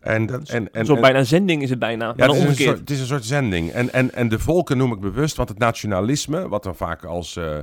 [0.00, 2.44] En, dat, en, en, Zo en- bijna zending is het bijna, ja, maar het is,
[2.44, 3.70] een soort, het is een soort zending.
[3.70, 7.36] En, en, en de volken noem ik bewust, want het nationalisme, wat dan vaak als,
[7.36, 7.56] eh,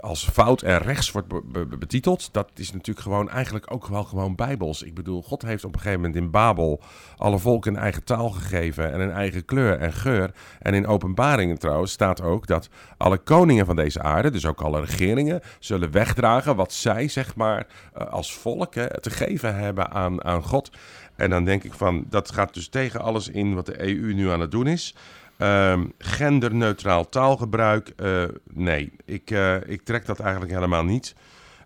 [0.00, 4.04] als fout en rechts wordt be- be- betiteld, dat is natuurlijk gewoon eigenlijk ook wel
[4.04, 4.82] gewoon bijbels.
[4.82, 6.80] Ik bedoel, God heeft op een gegeven moment in Babel
[7.16, 10.30] alle volken een eigen taal gegeven en een eigen kleur en geur.
[10.60, 14.84] En in openbaringen trouwens staat ook dat alle koningen van deze aarde, dus ook alle
[14.84, 20.42] regeringen, zullen wegdragen wat zij, zeg maar, eh, als volk te geven hebben aan, aan
[20.42, 20.70] God.
[21.16, 24.30] En dan denk ik van, dat gaat dus tegen alles in wat de EU nu
[24.30, 24.94] aan het doen is.
[25.36, 31.14] Ehm, genderneutraal taalgebruik, eh, nee, ik, eh, ik trek dat eigenlijk helemaal niet.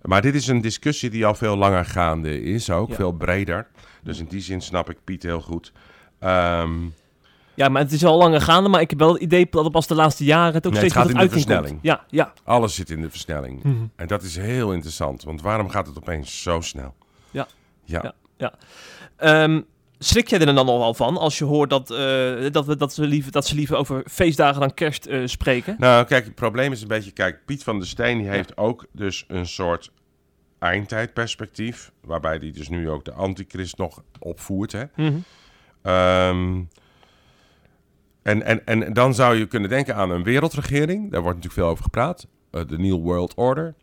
[0.02, 2.94] Maar dit is een discussie die al veel langer gaande is, ook Ja.
[2.94, 3.66] veel breder.
[4.02, 5.72] Dus in die zin snap ik Piet heel goed.
[6.18, 6.72] Ehm,
[7.54, 9.72] Ja, maar het is al langer gaande, maar ik heb wel het idee dat het
[9.72, 11.68] pas de laatste jaren het ook Nee, het steeds gaat meer in de versnelling.
[11.70, 11.82] komt.
[11.82, 12.32] Ja, ja.
[12.44, 13.62] alles zit in de versnelling.
[13.96, 16.94] En dat is heel interessant, want waarom gaat het opeens zo snel?
[17.30, 17.46] Ja.
[17.84, 18.54] Ja, Ja.
[19.16, 19.60] Ehm,
[19.98, 22.94] schrik jij er dan al wel van als je hoort dat, eh, dat, we, dat,
[22.94, 25.76] ze liever, dat ze liever over feestdagen dan kerst eh, spreken?
[25.78, 27.10] Nou, kijk, het probleem is een beetje...
[27.10, 29.90] Kijk, Piet van der Steen die heeft ook dus een soort
[30.58, 31.92] eindtijdperspectief...
[32.00, 34.84] waarbij hij dus nu ook de antichrist nog opvoert, hè.
[34.96, 35.18] Mhm.
[35.82, 36.62] Ehm,
[38.22, 41.10] en, en, en dan zou je kunnen denken aan een wereldregering.
[41.10, 42.26] Daar wordt natuurlijk veel over gepraat.
[42.50, 43.74] Eh, De New World Order.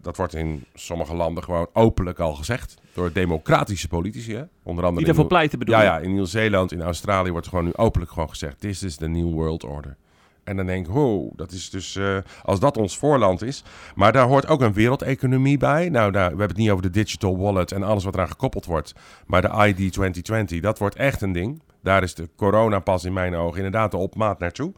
[0.00, 2.74] Dat wordt in sommige landen gewoon openlijk al gezegd.
[2.98, 4.42] Door democratische politici, hè.
[4.62, 7.64] Onder andere Die daarvoor Nieuw- pleiten bedoel ja, ja, in Nieuw-Zeeland, in Australië wordt gewoon
[7.64, 8.60] nu openlijk gewoon gezegd...
[8.60, 9.96] This is the New World Order.
[10.44, 11.96] En dan denk ik, wow, dat is dus...
[11.96, 13.62] eh, als dat ons voorland is...
[13.94, 15.88] Maar daar hoort ook een wereldeconomie bij.
[15.88, 18.64] Nou, daar, we hebben het niet over de digital wallet en alles wat eraan gekoppeld
[18.66, 18.94] wordt.
[19.26, 21.62] Maar de ID 2020, dat wordt echt een ding.
[21.82, 24.72] Daar is de coronapas in mijn ogen inderdaad de opmaat naartoe.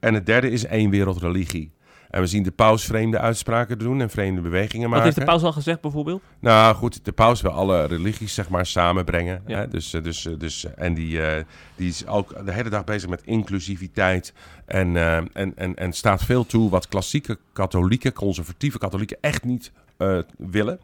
[0.00, 1.72] En het derde is één wereldreligie.
[2.12, 5.04] En we zien de paus vreemde uitspraken doen en vreemde bewegingen Wat maken.
[5.04, 6.22] heeft de paus al gezegd bijvoorbeeld?
[6.38, 9.42] Nou goed, de paus wil alle religies zeg maar samenbrengen.
[9.46, 9.58] Ja.
[9.58, 9.68] Hè?
[9.68, 11.20] Dus, eh, dus, eh, dus, eh, en die,
[11.76, 14.32] die is ook de hele dag bezig met inclusiviteit.
[14.66, 19.72] En, en, en, en staat veel toe wat klassieke katholieken, conservatieve katholieken echt niet
[20.36, 20.80] willen.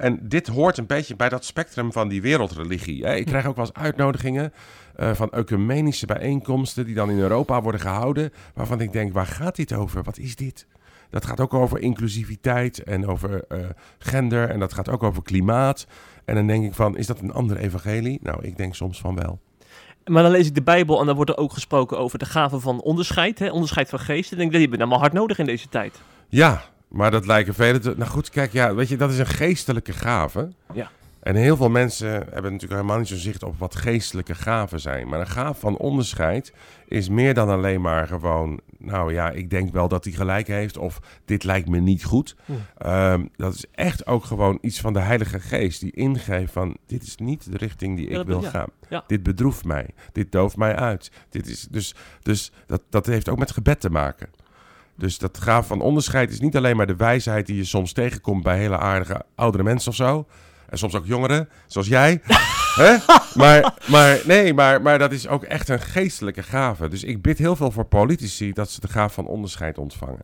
[0.00, 3.04] En dit hoort een beetje bij dat spectrum van die wereldreligie.
[3.04, 3.14] Hè?
[3.14, 4.52] Ik krijg ook wel eens uitnodigingen
[5.00, 8.32] eh, van ecumenische bijeenkomsten die dan in Europa worden gehouden.
[8.54, 10.02] Waarvan ik denk, waar gaat dit over?
[10.02, 10.66] Wat is dit?
[11.10, 13.58] Dat gaat ook over inclusiviteit en over eh,
[13.98, 15.86] gender en dat gaat ook over klimaat.
[16.24, 18.18] En dan denk ik van, is dat een ander evangelie?
[18.22, 19.38] Nou, ik denk soms van wel.
[20.04, 22.60] Maar dan lees ik de Bijbel en dan wordt er ook gesproken over de gave
[22.60, 23.38] van onderscheid.
[23.38, 23.50] Hè?
[23.50, 24.36] Onderscheid van geesten.
[24.36, 26.00] Dan denk ik, die hebben we allemaal hard nodig in deze tijd.
[26.28, 27.94] Ja, maar dat lijken velen te...
[27.96, 30.48] Nou goed, kijk, ja, weet je, dat is een geestelijke gave.
[30.72, 30.90] Ja.
[31.20, 35.08] En heel veel mensen hebben natuurlijk helemaal niet zo'n zicht op wat geestelijke gaven zijn.
[35.08, 36.52] Maar een gaaf van onderscheid
[36.88, 38.60] is meer dan alleen maar gewoon...
[38.78, 42.36] Nou ja, ik denk wel dat hij gelijk heeft of dit lijkt me niet goed.
[42.44, 42.52] Hm.
[42.76, 46.76] Ehm, dat is echt ook gewoon iets van de Heilige Geest die ingeeft van...
[46.86, 48.50] Dit is niet de richting die ik wil ja.
[48.50, 49.02] gaan.
[49.06, 49.86] Dit bedroeft mij.
[50.12, 51.10] Dit dooft mij uit.
[51.28, 54.28] Dit is dus dus dat, dat heeft ook met gebed te maken.
[54.96, 58.42] Dus dat gaaf van onderscheid is niet alleen maar de wijsheid die je soms tegenkomt
[58.42, 60.26] bij hele aardige oudere mensen of zo.
[60.70, 62.20] En soms ook jongeren, zoals jij.
[62.74, 62.96] Hè?
[63.34, 66.88] Maar, maar nee, maar, maar dat is ook echt een geestelijke gave.
[66.88, 70.22] Dus ik bid heel veel voor politici dat ze de gaaf van onderscheid ontvangen.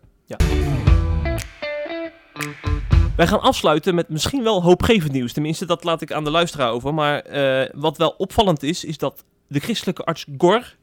[3.17, 5.33] Wij gaan afsluiten met misschien wel hoopgevend nieuws.
[5.33, 6.95] Tenminste, dat laat ik aan de luisteraar over.
[6.95, 10.75] Maar eh, wat wel opvallend is, is dat de christelijke arts Gor,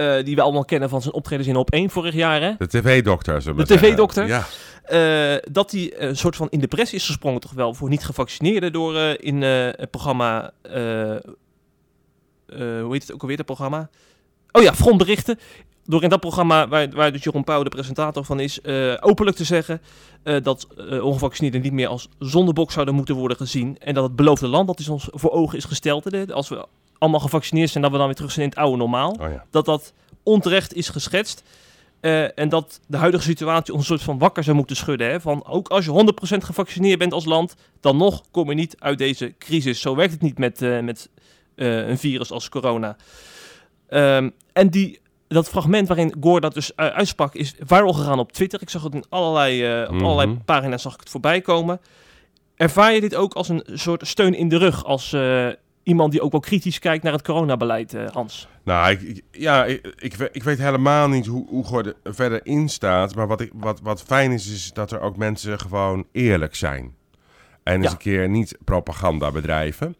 [0.00, 2.66] eh, die we allemaal kennen van zijn optredens in Op 1 vorig jaar, hè, De
[2.68, 3.64] tv-dokter, De.
[3.64, 4.26] TV-dokter?
[4.26, 4.46] Ja.
[4.84, 8.72] eh, dat hij een soort van in de pres is gesprongen, toch wel, voor niet-gevaccineerden
[8.72, 10.52] door eh, in het programma.
[12.48, 13.88] hoe heet het ook alweer, dat programma?
[14.52, 15.38] Oh ja, frontberichten.
[15.84, 18.64] Door in dat programma, waar, waar dus Jeroen Pauw de presentator van is,
[19.00, 19.80] openlijk te zeggen
[20.42, 20.66] dat
[21.02, 23.78] ongevaccineerden niet meer als zondebok zouden moeten worden gezien.
[23.78, 26.66] En dat het beloofde land, dat is ons voor ogen is gesteld, hè, als we
[27.00, 29.44] allemaal gevaccineerd zijn, dat we dan weer terug zijn in het oude normaal Oh ja.
[29.50, 31.42] dat dat onterecht is geschetst.
[32.00, 35.10] Eh, en dat de huidige situatie ons een soort van wakker zou moeten schudden.
[35.10, 35.20] Hè?
[35.20, 38.98] Van ook als je 100% gevaccineerd bent als land, dan nog kom je niet uit
[38.98, 39.80] deze crisis.
[39.80, 41.08] Zo werkt het niet met, eh, met
[41.54, 42.96] eh, een virus als corona.
[43.88, 48.62] Ehm, en die, dat fragment waarin Gore dat dus uitsprak, is viral gegaan op Twitter.
[48.62, 50.04] Ik zag het in allerlei, op Mhm.
[50.04, 51.80] allerlei pagina's zag ik het voorbij komen.
[52.56, 54.84] Ervaar je dit ook als een soort steun in de rug?
[54.84, 55.16] Als
[55.82, 58.48] iemand die ook wel kritisch kijkt naar het coronabeleid, eh, Hans?
[58.64, 62.40] Nou, ik, ik- ja, ik, ik, we- ik weet helemaal niet hoe, hoe er verder
[62.46, 63.14] in staat.
[63.14, 66.94] Maar wat, ik, wat, wat fijn is, is dat er ook mensen gewoon eerlijk zijn.
[67.62, 67.90] En eens Ja.
[67.90, 69.96] een keer niet propaganda bedrijven.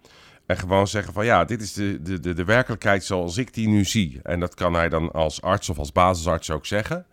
[0.47, 3.69] En gewoon zeggen van ja, dit is de, de, de, de werkelijkheid zoals ik die
[3.69, 4.21] nu zie.
[4.23, 7.05] En dat kan hij dan als arts of als basisarts ook zeggen.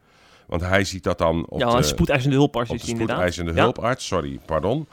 [0.48, 3.16] Want hij ziet dat dan op ja, de, een spoedeisende hulparts op is de inderdaad.
[3.16, 3.62] spoedeisende Ja.
[3.64, 4.88] hulparts, sorry, pardon.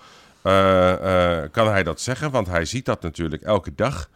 [0.44, 2.30] Eh, eh, kan hij dat zeggen?
[2.30, 4.10] Want hij ziet dat natuurlijk elke dag.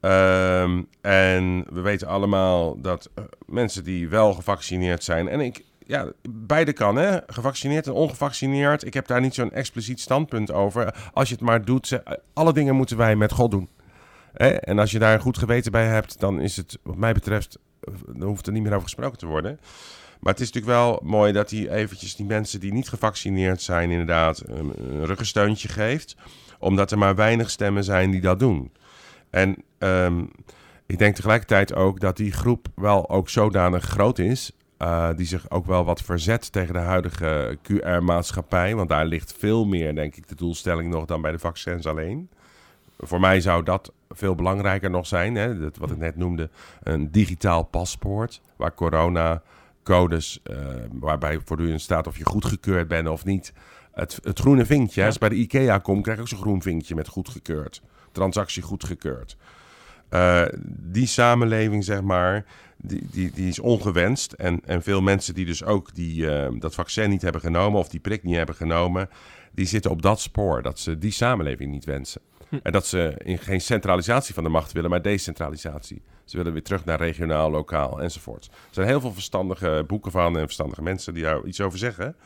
[0.00, 5.28] Ehm, en we weten allemaal dat eh, mensen die wel gevaccineerd zijn...
[5.28, 7.18] En ik, ja, beide kan, hè?
[7.26, 8.86] Gevaccineerd en ongevaccineerd.
[8.86, 10.94] Ik heb daar niet zo'n expliciet standpunt over.
[11.12, 12.00] Als je het maar doet,
[12.32, 13.68] alle dingen moeten wij met God doen.
[14.32, 14.48] Hè?
[14.48, 17.58] En als je daar een goed geweten bij hebt, dan is het, wat mij betreft,
[18.06, 19.60] dan hoeft er niet meer over gesproken te worden.
[20.20, 23.90] Maar het is natuurlijk wel mooi dat hij eventjes die mensen die niet gevaccineerd zijn,
[23.90, 26.16] inderdaad een, ruggensteuntje geeft.
[26.58, 28.72] Omdat er maar weinig stemmen zijn die dat doen.
[29.30, 30.24] En ehm,
[30.86, 34.52] ik denk tegelijkertijd ook dat die groep wel ook zodanig groot is.
[34.76, 38.74] eh, die zich ook wel wat verzet tegen de huidige QR-maatschappij.
[38.74, 42.28] Want daar ligt veel meer, denk ik, de doelstelling nog dan bij de vaccins alleen.
[42.98, 45.34] Voor mij zou dat veel belangrijker nog zijn.
[45.34, 45.58] Hè?
[45.58, 46.50] Dat, wat ik net noemde,
[46.82, 48.40] een digitaal paspoort.
[48.56, 49.42] Waar corona
[49.88, 50.56] codes, eh,
[50.92, 53.52] waarbij voortdurend staat of je goedgekeurd bent of niet.
[53.92, 55.06] Het, het groene vinkje, Ja.
[55.06, 57.82] als ik bij de IKEA kom, krijg ik ook zo'n groen vinkje met goedgekeurd.
[58.12, 59.36] Transactie goedgekeurd.
[60.08, 62.44] Eh, die samenleving, zeg maar,
[62.76, 64.32] die, die, die is ongewenst.
[64.32, 67.88] En, en veel mensen die dus ook die, eh, dat vaccin niet hebben genomen of
[67.88, 69.08] die prik niet hebben genomen,
[69.52, 70.62] die zitten op dat spoor.
[70.62, 72.20] Dat ze die samenleving niet wensen.
[72.62, 76.02] En dat ze in geen centralisatie van de macht willen, maar decentralisatie.
[76.24, 78.44] Ze willen weer terug naar regionaal, lokaal enzovoort.
[78.46, 82.16] Er zijn heel veel verstandige boeken van en verstandige mensen die daar iets over zeggen.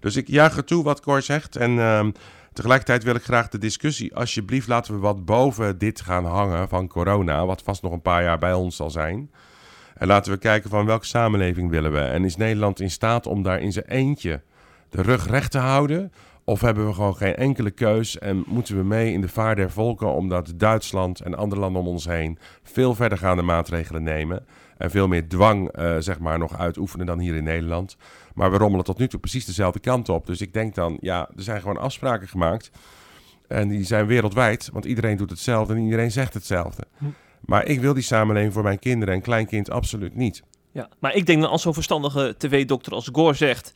[0.00, 1.56] Dus ik juich er toe wat Cor zegt.
[1.56, 2.10] En ehm,
[2.52, 4.14] tegelijkertijd wil ik graag de discussie.
[4.14, 7.46] Alsjeblieft, laten we wat boven dit gaan hangen van corona.
[7.46, 9.30] Wat vast nog een paar jaar bij ons zal zijn.
[9.94, 12.00] En laten we kijken van welke samenleving willen we.
[12.00, 14.42] En is Nederland in staat om daar in zijn eentje
[14.88, 16.12] de rug recht te houden?
[16.44, 19.70] Of hebben we gewoon geen enkele keus en moeten we mee in de vaart der
[19.70, 24.46] volken omdat Duitsland en andere landen om ons heen veel verdergaande maatregelen nemen
[24.78, 27.96] en veel meer dwang eh, zeg maar nog uitoefenen dan hier in Nederland.
[28.34, 30.26] Maar we rommelen tot nu toe precies dezelfde kant op.
[30.26, 32.70] Dus ik denk dan, ja, er zijn gewoon afspraken gemaakt
[33.48, 36.84] en die zijn wereldwijd, want iedereen doet hetzelfde en iedereen zegt hetzelfde.
[36.98, 37.04] Hm.
[37.40, 40.42] Maar ik wil die samenleving voor mijn kinderen en kleinkind absoluut niet.
[40.72, 43.72] Ja, maar ik denk dan als zo'n verstandige tv-dokter als Gore zegt...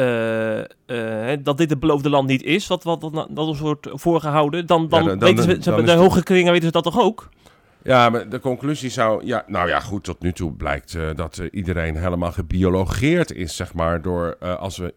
[0.00, 3.88] eh, eh, dat dit het beloofde land niet is, wat, wat, wat, dat ons wordt
[3.92, 6.82] voorgehouden, dan, dan, Ja, dan- weten ze, ze dan de hoge kringen weten ze dat
[6.84, 7.28] toch ook?
[7.82, 9.24] Ja, maar de conclusie zou...
[9.26, 13.74] Ja, nou ja, goed, tot nu toe blijkt eh, dat iedereen helemaal gebiologeerd is, zeg
[13.74, 14.02] maar.
[14.02, 14.92] Door als we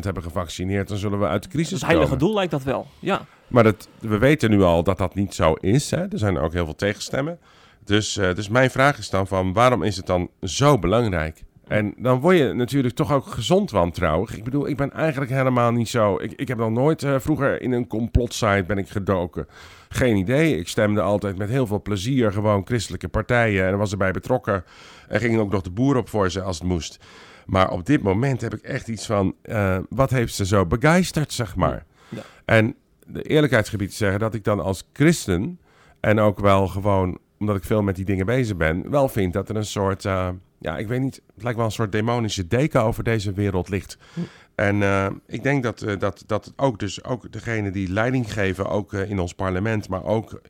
[0.00, 2.24] 100% hebben gevaccineerd, dan zullen we uit de crisis Het heilige komen.
[2.24, 2.86] doel lijkt dat wel.
[2.98, 5.90] Ja, Maar dat, we weten nu al dat dat niet zo is.
[5.90, 5.96] Hè?
[6.02, 7.38] Er zijn ook heel veel tegenstemmen.
[7.84, 11.44] Dus, dus mijn vraag is dan van, waarom is het dan zo belangrijk?
[11.66, 14.36] En dan word je natuurlijk toch ook gezond wantrouwig.
[14.36, 16.18] Ik bedoel, ik ben eigenlijk helemaal niet zo...
[16.18, 19.46] Ik, ik heb nog nooit eh, vroeger in een complotsite ben ik gedoken.
[19.88, 20.58] Geen idee.
[20.58, 23.66] Ik stemde altijd met heel veel plezier gewoon christelijke partijen.
[23.66, 24.64] En was erbij betrokken.
[25.08, 26.98] En ging ook nog de boer op voor ze als het moest.
[27.46, 29.34] Maar op dit moment heb ik echt iets van...
[29.42, 31.84] eh, wat heeft ze zo begeisterd, zeg maar.
[32.08, 32.22] Ja.
[32.44, 32.74] En
[33.06, 35.60] de eerlijkheidsgebied zeggen dat ik dan als christen...
[36.00, 38.90] en ook wel gewoon, omdat ik veel met die dingen bezig ben...
[38.90, 40.04] wel vind dat er een soort...
[40.04, 40.28] eh,
[40.58, 43.98] ja, ik weet niet, het lijkt wel een soort demonische deken over deze wereld ligt.
[44.14, 44.20] Hm.
[44.54, 48.68] En eh, ik denk dat, eh, dat, dat ook, dus ook degene die leiding geven,
[48.68, 50.40] ook eh, in ons parlement, maar ook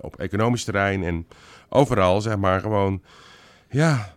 [0.00, 1.26] op economisch terrein en
[1.68, 3.02] overal, zeg maar, gewoon,
[3.70, 4.14] ja,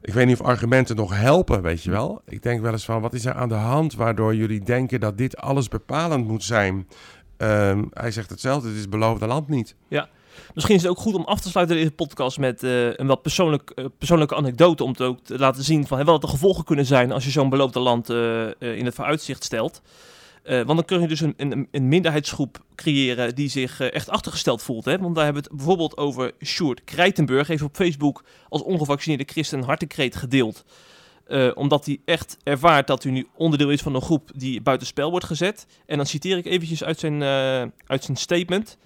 [0.00, 2.22] ik weet niet of argumenten nog helpen, weet je wel.
[2.26, 5.18] Ik denk wel eens van, wat is er aan de hand waardoor jullie denken dat
[5.18, 6.88] dit alles bepalend moet zijn?
[7.36, 9.76] Ehm, hij zegt hetzelfde, het is het beloofde land niet.
[10.54, 13.22] Misschien is het ook goed om af te sluiten deze podcast met eh, een wat
[13.22, 14.84] persoonlijk, eh, persoonlijke anekdote.
[14.84, 17.48] Om te ook te laten zien van wat de gevolgen kunnen zijn als je zo'n
[17.48, 19.82] beloofde land eh, in het vooruitzicht stelt.
[20.44, 24.84] Want dan kun je dus een, een, een minderheidsgroep creëren die zich echt achtergesteld voelt.
[24.84, 24.98] Hè?
[24.98, 27.46] Want daar hebben we het bijvoorbeeld over Sjoerd Krijtenburg.
[27.46, 30.64] Heeft op Facebook als ongevaccineerde christen een hartekreet gedeeld.
[31.54, 35.26] Omdat hij echt ervaart dat hij nu onderdeel is van een groep die buitenspel wordt
[35.26, 35.66] gezet.
[35.86, 37.22] En dan citeer ik eventjes uit zijn,
[37.86, 38.78] uit zijn statement.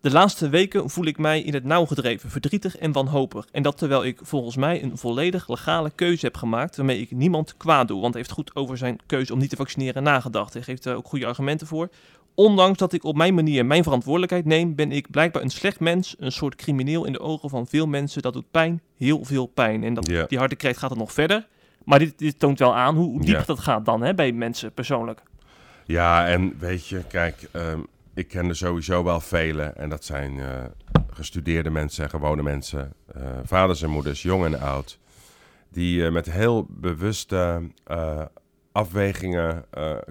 [0.00, 3.46] De laatste weken voel ik mij in het nauw gedreven, verdrietig en wanhopig.
[3.52, 7.56] En dat terwijl ik volgens mij een volledig legale keuze heb gemaakt waarmee ik niemand
[7.56, 8.00] kwaad doe.
[8.00, 10.52] Want hij heeft goed over zijn keuze om niet te vaccineren nagedacht.
[10.52, 11.88] Hij geeft er ook goede argumenten voor.
[12.34, 16.14] Ondanks dat ik op mijn manier mijn verantwoordelijkheid neem, ben ik blijkbaar een slecht mens,
[16.18, 18.22] een soort crimineel in de ogen van veel mensen.
[18.22, 19.84] Dat doet pijn, heel veel pijn.
[19.84, 21.46] En dat, die harde kreet gaat er nog verder.
[21.84, 25.22] Maar dit, dit toont wel aan hoe, diep dat gaat dan hè, bij mensen persoonlijk.
[25.84, 27.80] Ja, en weet je, kijk, ehm,
[28.14, 29.76] ik ken er sowieso wel velen.
[29.76, 30.64] En dat zijn eh,
[31.10, 34.98] gestudeerde mensen, gewone mensen, eh, vaders en moeders, jong en oud.
[35.68, 37.62] Die eh, met heel bewuste
[38.72, 39.64] afwegingen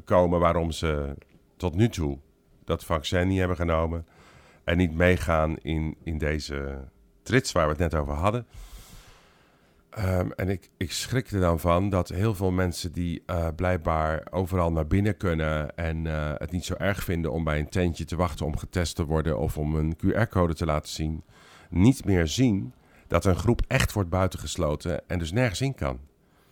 [0.06, 1.16] komen waarom ze
[1.58, 2.18] tot nu toe
[2.66, 4.06] dat vaccin niet hebben genomen.
[4.64, 6.88] En niet meegaan in, in deze
[7.24, 8.46] trits waar we het net over hadden.
[9.90, 14.28] Ehm, en ik, ik schrik er dan van dat heel veel mensen die eh, blijkbaar
[14.30, 18.06] overal naar binnen kunnen en eh, het niet zo erg vinden om bij een tentje
[18.06, 21.24] te wachten om getest te worden of om een QR-code te laten zien,
[21.70, 22.74] niet meer zien
[23.08, 26.00] dat een groep echt wordt buitengesloten en dus nergens in kan.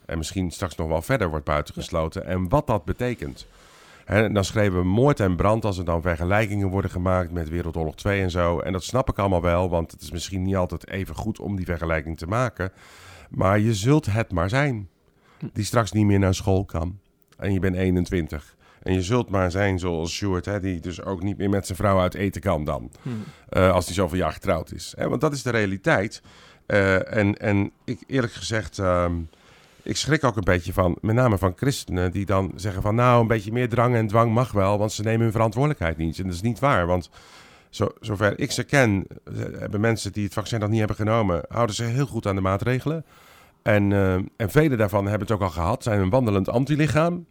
[0.05, 3.47] En misschien straks nog wel verder wordt buitengesloten en wat dat betekent.
[4.05, 7.95] Hè, dan schreven we moord en brand als er dan vergelijkingen worden gemaakt met Wereldoorlog
[7.95, 8.59] 2 en zo.
[8.59, 11.55] En dat snap ik allemaal wel, want het is misschien niet altijd even goed om
[11.55, 12.71] die vergelijking te maken.
[13.29, 14.89] Maar je zult het maar zijn.
[15.53, 16.99] Die straks niet meer naar school kan.
[17.37, 18.55] En je bent 21.
[18.83, 21.77] En je zult maar zijn zoals Sjoerd, hè, die dus ook niet meer met zijn
[21.77, 22.91] vrouw uit eten kan dan.
[23.49, 24.93] Eh, als hij zoveel jaar getrouwd is.
[24.97, 26.21] Hè, want dat is de realiteit.
[26.65, 29.13] Eh, en, en ik eerlijk gezegd, ehm,
[29.81, 33.21] ik schrik ook een beetje van, met name van christenen, die dan zeggen van nou,
[33.21, 36.17] een beetje meer drang en dwang mag wel, want ze nemen hun verantwoordelijkheid niet.
[36.17, 37.09] En dat is niet waar, want
[37.69, 41.45] zo, zover ik ze ken, eh, hebben mensen die het vaccin nog niet hebben genomen,
[41.47, 43.05] houden ze heel goed aan de maatregelen.
[43.61, 47.25] En, eh, en vele daarvan hebben het ook al gehad, zijn een wandelend antilichaam.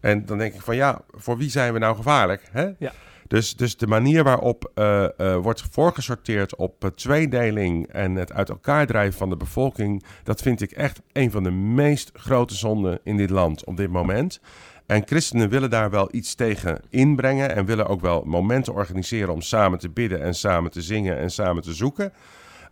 [0.00, 2.48] En dan denk ik van ja, voor wie zijn we nou gevaarlijk?
[2.50, 2.70] Hè?
[2.78, 2.92] Ja.
[3.28, 5.06] Dus, dus de manier waarop eh,
[5.36, 10.70] wordt voorgesorteerd op tweedeling en het uit elkaar drijven van de bevolking, dat vind ik
[10.70, 14.40] echt een van de meest grote zonden in dit land op dit moment.
[14.86, 19.40] En christenen willen daar wel iets tegen inbrengen en willen ook wel momenten organiseren om
[19.40, 22.12] samen te bidden en samen te zingen en samen te zoeken.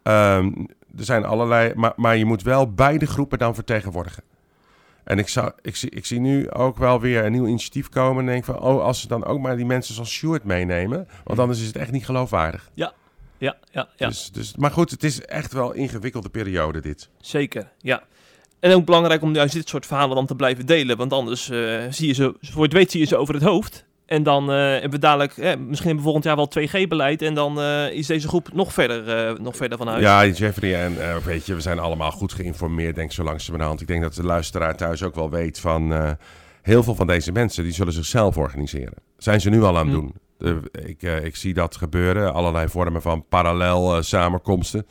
[0.03, 0.53] Ehm,
[0.99, 4.23] er zijn allerlei, maar, maar je moet wel beide groepen dan vertegenwoordigen.
[5.05, 8.21] En ik, zou, ik, zie, ik zie nu ook wel weer een nieuw initiatief komen.
[8.21, 11.09] En denk van, oh, als ze dan ook maar die mensen zoals Stuart meenemen.
[11.25, 12.71] Want anders is het echt niet geloofwaardig.
[12.75, 12.93] Ja,
[13.39, 14.09] ja, ja, ja.
[14.09, 17.09] Dus, dus, maar goed, het is echt wel een ingewikkelde periode dit.
[17.21, 18.03] Zeker, ja.
[18.65, 20.97] En ook belangrijk om juist dit soort verhalen dan te blijven delen.
[20.97, 21.59] Want anders eh,
[21.91, 23.85] zie je ze, voor het weet zie je ze over het hoofd.
[24.07, 27.23] En dan eh, hebben we dadelijk, eh, misschien hebben we volgend jaar wel 2G-beleid.
[27.23, 27.61] En dan
[27.91, 30.03] is deze groep nog verder, nog verder van huis.
[30.03, 33.81] Ja, Jeffrey, en weet je, we zijn allemaal goed geïnformeerd, denk ik, zo langzamerhand.
[33.81, 36.17] Ik denk dat de luisteraar thuis ook wel weet van...
[36.63, 38.95] heel veel van deze mensen, die zullen zichzelf organiseren.
[39.19, 40.01] Zijn ze nu al aan het Hm.
[40.01, 40.63] doen.
[40.87, 44.87] Ik, ik zie dat gebeuren, allerlei vormen van parallel samenkomsten.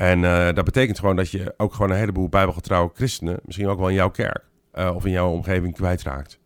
[0.00, 3.38] En eh, dat betekent gewoon dat je ook gewoon een heleboel bijbelgetrouwe christenen...
[3.44, 6.38] misschien ook wel in jouw kerk eh, of in jouw omgeving kwijtraakt.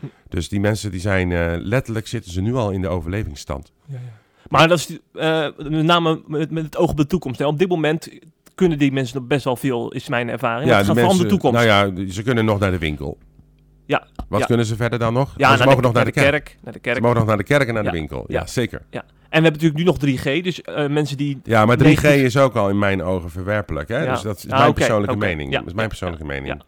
[0.00, 0.06] Hm.
[0.28, 3.72] Dus die mensen die zijn eh, letterlijk zitten ze nu al in de overlevingsstand.
[3.86, 4.00] Ja, ja.
[4.48, 7.38] Maar dat is eh, met name met, met het oog op de toekomst.
[7.38, 7.46] Hè.
[7.46, 8.08] Op dit moment
[8.54, 10.70] kunnen die mensen nog best wel veel, is mijn ervaring.
[10.70, 11.64] Ja, het gaat om de toekomst.
[11.64, 13.18] Nou ja, ze kunnen nog naar de winkel.
[13.86, 14.46] Ja, Wat ja.
[14.46, 15.34] kunnen ze verder dan nog?
[15.36, 16.56] Ja, ze mogen de, nog naar de, kerk.
[16.62, 17.00] Naar de Ze kerk.
[17.00, 17.90] mogen nog naar de kerk en naar Ja.
[17.90, 18.24] de winkel.
[18.28, 18.46] Ja,
[18.90, 19.04] Ja.
[19.34, 21.40] En we hebben natuurlijk nu nog 3G, dus eh, mensen die...
[21.44, 23.88] Ja, maar 3G 90 is ook al in mijn ogen verwerpelijk.
[23.88, 24.02] Hè?
[24.02, 24.12] Ja.
[24.12, 25.26] Dus dat is Ah, mijn persoonlijke.
[25.50, 26.46] Ja, Dat is mijn persoonlijke mening.
[26.46, 26.60] ja.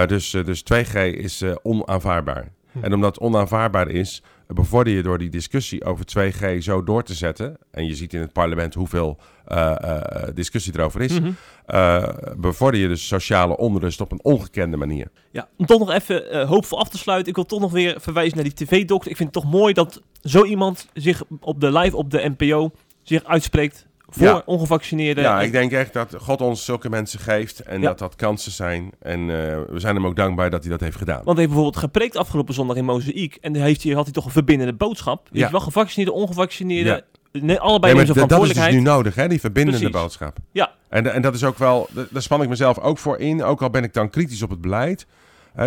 [0.00, 2.48] Eh, dus, eh, dus 2G is onaanvaardbaar.
[2.72, 2.84] Hm.
[2.84, 7.14] En omdat het onaanvaardbaar is, bevorder je door die discussie over 2G zo door te
[7.14, 7.56] zetten.
[7.70, 11.20] En je ziet in het parlement hoeveel eh, eh, discussie erover is.
[11.20, 11.30] Mhm.
[11.66, 15.10] eh, bevorder je dus sociale onrust op een ongekende manier.
[15.30, 17.28] Ja, om toch nog even hoopvol af te sluiten.
[17.28, 19.10] Ik wil toch nog weer verwijzen naar die tv-dokter.
[19.10, 22.70] Ik vind het toch mooi dat zo iemand zich op de live op de NPO
[23.02, 24.42] zich uitspreekt voor Ja.
[24.46, 25.24] ongevaccineerden.
[25.24, 27.86] Ja, ik denk echt dat God ons zulke mensen geeft en Ja.
[27.86, 28.90] dat dat kansen zijn.
[29.00, 29.26] En eh,
[29.68, 31.14] we zijn hem ook dankbaar dat hij dat heeft gedaan.
[31.24, 33.38] Want hij heeft bijvoorbeeld gepreekt afgelopen zondag in Mozaïek.
[33.40, 35.28] En heeft hij, had hij toch een verbindende boodschap.
[35.30, 35.46] Weet Ja.
[35.46, 36.90] je wel, gevaccineerde, ongevaccineerde.
[36.90, 37.40] Ja.
[37.40, 39.96] Nee, allebei Nee, maar dat is dus nu nodig, hè, die verbindende Precies.
[40.00, 40.36] boodschap.
[40.52, 40.72] Ja.
[40.88, 43.70] En, en dat is ook wel, daar span ik mezelf ook voor in, ook al
[43.70, 45.06] ben ik dan kritisch op het beleid.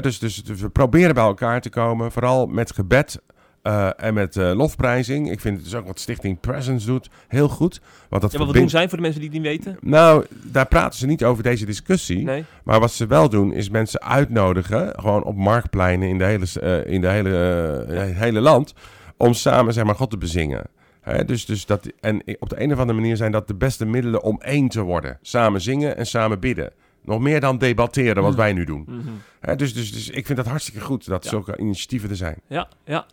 [0.02, 3.22] Dus, dus we proberen bij elkaar te komen, vooral met gebed
[3.70, 5.32] eh, en met eh, lofprijzing.
[5.32, 7.82] Ik vind het dus ook wat Stichting Presence doet heel goed.
[8.10, 9.78] Want dat Ja, maar wat doen zij voor de mensen die het niet weten?
[9.82, 12.24] Nou, daar praten ze niet over deze discussie.
[12.24, 12.46] Nee.
[12.64, 16.94] Maar wat ze wel doen, is mensen uitnodigen, gewoon op marktpleinen in de hele, eh,
[16.94, 18.74] in de hele, het hele land,
[19.18, 20.64] om samen zeg maar, God te bezingen.
[21.02, 23.86] Hè, dus, dus dat, en op de een of andere manier zijn dat de beste
[23.86, 25.18] middelen om één te worden.
[25.22, 26.72] Samen zingen en samen bidden.
[27.04, 28.38] Nog meer dan debatteren, wat Mm.
[28.38, 28.84] wij nu doen.
[28.88, 29.00] Mhm.
[29.40, 31.30] Hè, dus, dus, dus ik vind dat hartstikke goed dat Ja.
[31.30, 32.36] zulke initiatieven er zijn.
[32.48, 33.06] Ja, ja.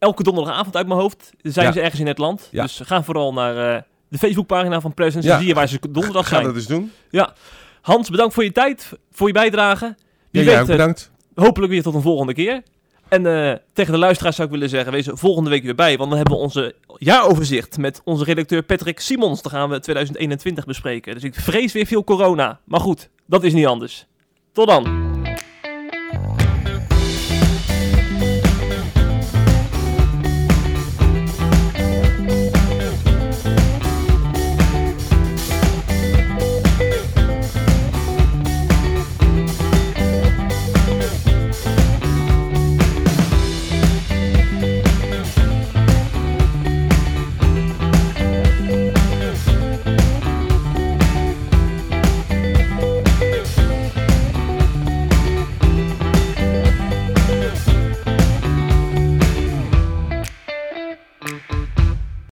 [0.00, 1.72] Elke donderdagavond uit mijn hoofd zijn Ja.
[1.72, 2.48] ze ergens in het land.
[2.50, 2.62] Ja.
[2.62, 5.26] Dus ga vooral naar eh, de Facebookpagina van Presence.
[5.26, 5.28] Ja.
[5.28, 6.44] Dan zie je waar ze donderdag Ga zijn.
[6.44, 6.92] dat eens doen.
[7.80, 9.84] Hans, bedankt voor je tijd, voor je bijdrage.
[9.84, 9.94] Ja,
[10.30, 11.10] Wie weet, ook eh, bedankt.
[11.34, 12.62] hopelijk weer tot een volgende keer.
[13.08, 15.96] En eh, tegen de luisteraars zou ik willen zeggen, wees volgende week weer bij.
[15.96, 19.42] Want dan hebben we onze jaaroverzicht met onze redacteur Patrick Simons.
[19.42, 21.14] Dan gaan we 2021 bespreken.
[21.14, 22.60] Dus ik vrees weer veel corona.
[22.64, 24.06] Maar goed, dat is niet anders.
[24.52, 24.99] Tot dan.